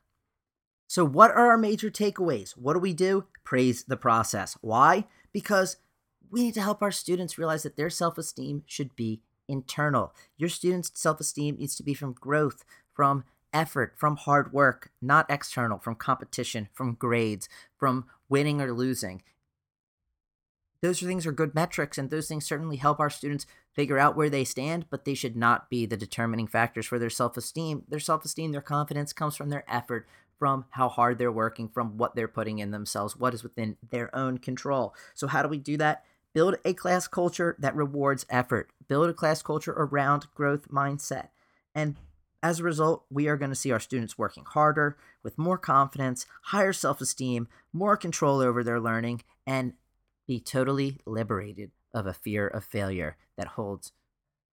So, 0.91 1.05
what 1.05 1.31
are 1.31 1.47
our 1.47 1.57
major 1.57 1.89
takeaways? 1.89 2.57
What 2.57 2.73
do 2.73 2.81
we 2.81 2.93
do? 2.93 3.27
Praise 3.45 3.85
the 3.85 3.97
process. 3.97 4.59
Why? 4.61 5.05
Because 5.31 5.77
we 6.33 6.43
need 6.43 6.55
to 6.55 6.63
help 6.63 6.83
our 6.83 6.91
students 6.91 7.39
realize 7.39 7.63
that 7.63 7.77
their 7.77 7.91
self 7.91 8.19
esteem 8.19 8.65
should 8.67 8.97
be 8.97 9.21
internal. 9.47 10.13
Your 10.37 10.49
students' 10.49 10.91
self 11.01 11.21
esteem 11.21 11.59
needs 11.59 11.77
to 11.77 11.85
be 11.85 11.95
from 11.95 12.15
growth, 12.15 12.65
from 12.93 13.23
effort, 13.53 13.95
from 13.97 14.17
hard 14.17 14.53
work, 14.53 14.91
not 15.01 15.31
external, 15.31 15.79
from 15.79 15.95
competition, 15.95 16.69
from 16.73 16.95
grades, 16.95 17.49
from 17.79 18.07
winning 18.29 18.61
or 18.61 18.73
losing. 18.73 19.23
Those 20.83 20.99
things 20.99 21.25
are 21.25 21.33
good 21.33 21.55
metrics, 21.55 21.99
and 21.99 22.11
those 22.11 22.27
things 22.27 22.47
certainly 22.47 22.79
help 22.79 22.99
our 22.99 23.11
students 23.11 23.47
figure 23.75 23.99
out 23.99 24.17
where 24.17 24.31
they 24.31 24.45
stand, 24.45 24.87
but 24.91 25.05
they 25.05 25.15
should 25.15 25.37
not 25.37 25.71
be 25.71 25.87
the 25.87 25.97
determining 25.97 26.49
factors 26.49 26.87
for 26.87 26.99
their 26.99 27.11
self 27.11 27.37
esteem. 27.37 27.85
Their 27.89 28.01
self 28.01 28.25
esteem, 28.25 28.51
their 28.51 28.61
confidence 28.61 29.13
comes 29.13 29.37
from 29.37 29.51
their 29.51 29.65
effort, 29.69 30.09
from 30.41 30.65
how 30.71 30.89
hard 30.89 31.19
they're 31.19 31.31
working, 31.31 31.69
from 31.69 31.97
what 31.99 32.17
they're 32.17 32.27
putting 32.27 32.59
in 32.59 32.73
themselves, 32.73 33.17
what 33.17 33.35
is 33.35 33.45
within 33.45 33.77
their 33.91 34.15
own 34.17 34.39
control. 34.39 34.95
So, 35.15 35.29
how 35.29 35.43
do 35.43 35.49
we 35.49 35.59
do 35.59 35.77
that? 35.77 36.03
Build 36.33 36.57
a 36.65 36.75
class 36.75 37.07
culture 37.07 37.55
that 37.61 37.77
rewards 37.77 38.27
effort, 38.29 38.71
build 38.89 39.09
a 39.09 39.15
class 39.15 39.43
culture 39.43 39.75
around 39.77 40.27
growth 40.35 40.69
mindset, 40.69 41.29
and 41.75 41.97
as 42.43 42.59
a 42.59 42.65
result, 42.65 43.05
we 43.11 43.29
are 43.29 43.37
going 43.37 43.51
to 43.51 43.55
see 43.55 43.71
our 43.71 43.79
students 43.79 44.17
working 44.17 44.45
harder, 44.47 44.97
with 45.23 45.37
more 45.37 45.59
confidence, 45.59 46.25
higher 46.45 46.73
self 46.73 47.01
esteem, 47.01 47.47
more 47.73 47.97
control 47.97 48.41
over 48.41 48.65
their 48.65 48.81
learning, 48.81 49.23
and 49.47 49.75
be 50.27 50.41
totally 50.41 50.99
liberated 51.07 51.71
of 51.93 52.07
a 52.07 52.15
fear 52.15 52.49
of 52.49 52.65
failure 52.65 53.17
that 53.37 53.49
holds 53.49 53.93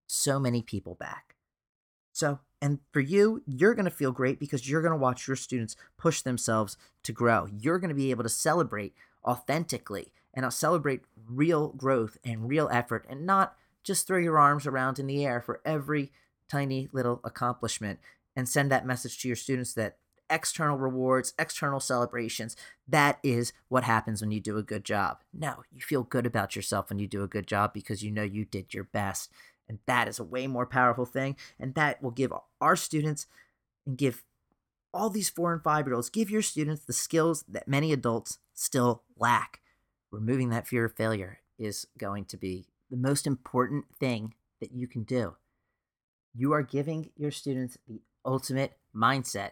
so 0.06 0.40
many 0.40 0.62
people 0.62 0.96
back. 0.96 1.36
So, 2.12 2.40
and 2.62 2.80
for 2.92 3.00
you, 3.00 3.44
you're 3.46 3.76
going 3.76 3.86
to 3.86 3.92
feel 3.92 4.12
great 4.12 4.40
because 4.40 4.70
you're 4.70 4.82
going 4.82 4.94
to 4.94 4.98
watch 4.98 5.28
your 5.28 5.36
students 5.36 5.76
push 5.98 6.22
themselves 6.22 6.78
to 7.04 7.12
grow. 7.12 7.48
You're 7.60 7.80
going 7.80 7.90
to 7.90 7.96
be 7.96 8.12
able 8.12 8.24
to 8.24 8.30
celebrate 8.30 8.94
authentically 9.24 10.12
and 10.34 10.46
I'll 10.46 10.52
celebrate 10.52 11.02
real 11.30 11.70
growth 11.70 12.18
and 12.24 12.48
real 12.48 12.70
effort 12.72 13.06
and 13.10 13.26
not 13.26 13.56
just 13.84 14.08
throw 14.08 14.18
your 14.18 14.38
arms 14.38 14.68
around 14.68 15.00
in 15.00 15.08
the 15.08 15.26
air 15.26 15.42
for 15.42 15.62
every 15.66 16.12
tiny 16.50 16.90
little 16.92 17.22
accomplishment 17.24 18.00
and 18.36 18.48
send 18.48 18.72
that 18.72 18.86
message 18.86 19.20
to 19.20 19.28
your 19.28 19.36
students 19.36 19.74
that 19.74 19.98
external 20.30 20.78
rewards, 20.78 21.34
external 21.40 21.80
celebrations, 21.80 22.56
that 22.88 23.18
is 23.24 23.54
what 23.70 23.84
happens 23.84 24.22
when 24.22 24.32
you 24.32 24.40
do 24.40 24.58
a 24.58 24.64
good 24.64 24.84
job. 24.84 25.22
No, 25.34 25.64
you 25.72 25.82
feel 25.82 26.04
good 26.04 26.26
about 26.26 26.56
yourself 26.56 26.90
when 26.90 27.00
you 27.00 27.08
do 27.08 27.24
a 27.24 27.28
good 27.28 27.48
job 27.48 27.74
because 27.74 28.04
you 28.04 28.12
know 28.12 28.24
you 28.24 28.46
did 28.46 28.74
your 28.74 28.84
best. 28.84 29.32
And 29.70 29.80
that 29.86 30.08
is 30.08 30.20
a 30.20 30.24
way 30.24 30.48
more 30.48 30.66
powerful 30.66 31.06
thing. 31.06 31.36
And 31.60 31.76
that 31.76 32.02
will 32.02 32.12
give 32.12 32.32
our 32.62 32.76
students 32.76 33.28
and 33.86 33.98
give 33.98 34.24
all 34.94 35.10
these 35.10 35.30
four 35.30 35.54
and 35.54 35.62
five 35.62 35.86
year 35.86 35.96
olds, 35.96 36.10
give 36.10 36.30
your 36.30 36.42
students 36.42 36.86
the 36.86 36.94
skills 36.94 37.44
that 37.48 37.68
many 37.68 37.92
adults 37.92 38.40
still 38.54 39.04
lack. 39.18 39.60
Removing 40.12 40.50
that 40.50 40.68
fear 40.68 40.86
of 40.86 40.96
failure 40.96 41.40
is 41.60 41.86
going 41.98 42.26
to 42.26 42.38
be 42.38 42.68
the 42.90 42.98
most 42.98 43.28
important 43.28 43.86
thing 44.00 44.34
that 44.62 44.72
you 44.72 44.88
can 44.88 45.04
do 45.04 45.36
you 46.38 46.54
are 46.54 46.62
giving 46.62 47.10
your 47.16 47.32
students 47.32 47.78
the 47.88 48.00
ultimate 48.24 48.78
mindset 48.96 49.52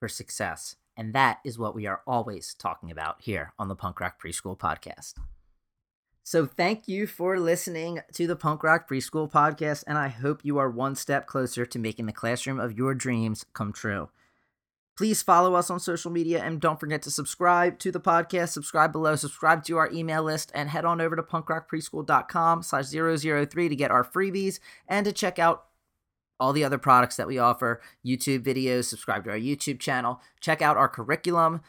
for 0.00 0.08
success. 0.08 0.76
And 0.96 1.14
that 1.14 1.38
is 1.44 1.58
what 1.58 1.74
we 1.74 1.86
are 1.86 2.02
always 2.06 2.54
talking 2.58 2.90
about 2.90 3.16
here 3.20 3.52
on 3.58 3.68
the 3.68 3.76
Punk 3.76 4.00
Rock 4.00 4.20
Preschool 4.20 4.58
Podcast. 4.58 5.14
So, 6.28 6.44
thank 6.44 6.88
you 6.88 7.06
for 7.06 7.38
listening 7.38 8.00
to 8.14 8.26
the 8.26 8.34
Punk 8.34 8.64
Rock 8.64 8.88
Preschool 8.88 9.30
Podcast, 9.30 9.84
and 9.86 9.96
I 9.96 10.08
hope 10.08 10.44
you 10.44 10.58
are 10.58 10.68
one 10.68 10.96
step 10.96 11.24
closer 11.28 11.64
to 11.64 11.78
making 11.78 12.06
the 12.06 12.12
classroom 12.12 12.58
of 12.58 12.76
your 12.76 12.96
dreams 12.96 13.46
come 13.52 13.72
true. 13.72 14.08
Please 14.96 15.22
follow 15.22 15.54
us 15.54 15.70
on 15.70 15.78
social 15.78 16.10
media 16.10 16.42
and 16.42 16.60
don't 16.60 16.80
forget 16.80 17.00
to 17.02 17.12
subscribe 17.12 17.78
to 17.78 17.92
the 17.92 18.00
podcast. 18.00 18.48
Subscribe 18.48 18.90
below, 18.90 19.14
subscribe 19.14 19.62
to 19.66 19.76
our 19.76 19.88
email 19.92 20.24
list, 20.24 20.50
and 20.52 20.68
head 20.68 20.84
on 20.84 21.00
over 21.00 21.14
to 21.14 21.22
punkrockpreschool.com 21.22 22.64
slash 22.64 22.86
003 22.86 23.68
to 23.68 23.76
get 23.76 23.92
our 23.92 24.02
freebies 24.02 24.58
and 24.88 25.06
to 25.06 25.12
check 25.12 25.38
out 25.38 25.66
all 26.40 26.52
the 26.52 26.64
other 26.64 26.76
products 26.76 27.14
that 27.14 27.28
we 27.28 27.38
offer, 27.38 27.80
YouTube 28.04 28.40
videos, 28.40 28.86
subscribe 28.86 29.22
to 29.22 29.30
our 29.30 29.38
YouTube 29.38 29.78
channel, 29.78 30.20
check 30.40 30.60
out 30.60 30.76
our 30.76 30.88
curriculum 30.88 31.60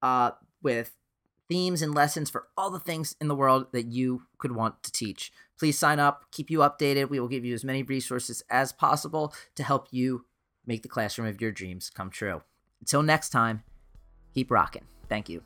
uh, 0.00 0.30
with 0.62 0.92
themes 1.48 1.82
and 1.82 1.94
lessons 1.94 2.30
for 2.30 2.48
all 2.56 2.70
the 2.70 2.80
things 2.80 3.14
in 3.20 3.28
the 3.28 3.34
world 3.34 3.66
that 3.72 3.86
you 3.86 4.22
could 4.38 4.52
want 4.52 4.82
to 4.82 4.92
teach. 4.92 5.32
Please 5.58 5.78
sign 5.78 5.98
up, 5.98 6.24
keep 6.30 6.50
you 6.50 6.58
updated. 6.58 7.08
We 7.08 7.20
will 7.20 7.28
give 7.28 7.44
you 7.44 7.54
as 7.54 7.64
many 7.64 7.82
resources 7.82 8.42
as 8.50 8.72
possible 8.72 9.32
to 9.54 9.62
help 9.62 9.88
you 9.90 10.24
make 10.66 10.82
the 10.82 10.88
classroom 10.88 11.28
of 11.28 11.40
your 11.40 11.52
dreams 11.52 11.90
come 11.90 12.10
true. 12.10 12.42
Until 12.80 13.02
next 13.02 13.30
time, 13.30 13.62
keep 14.34 14.50
rocking. 14.50 14.84
Thank 15.08 15.28
you. 15.28 15.42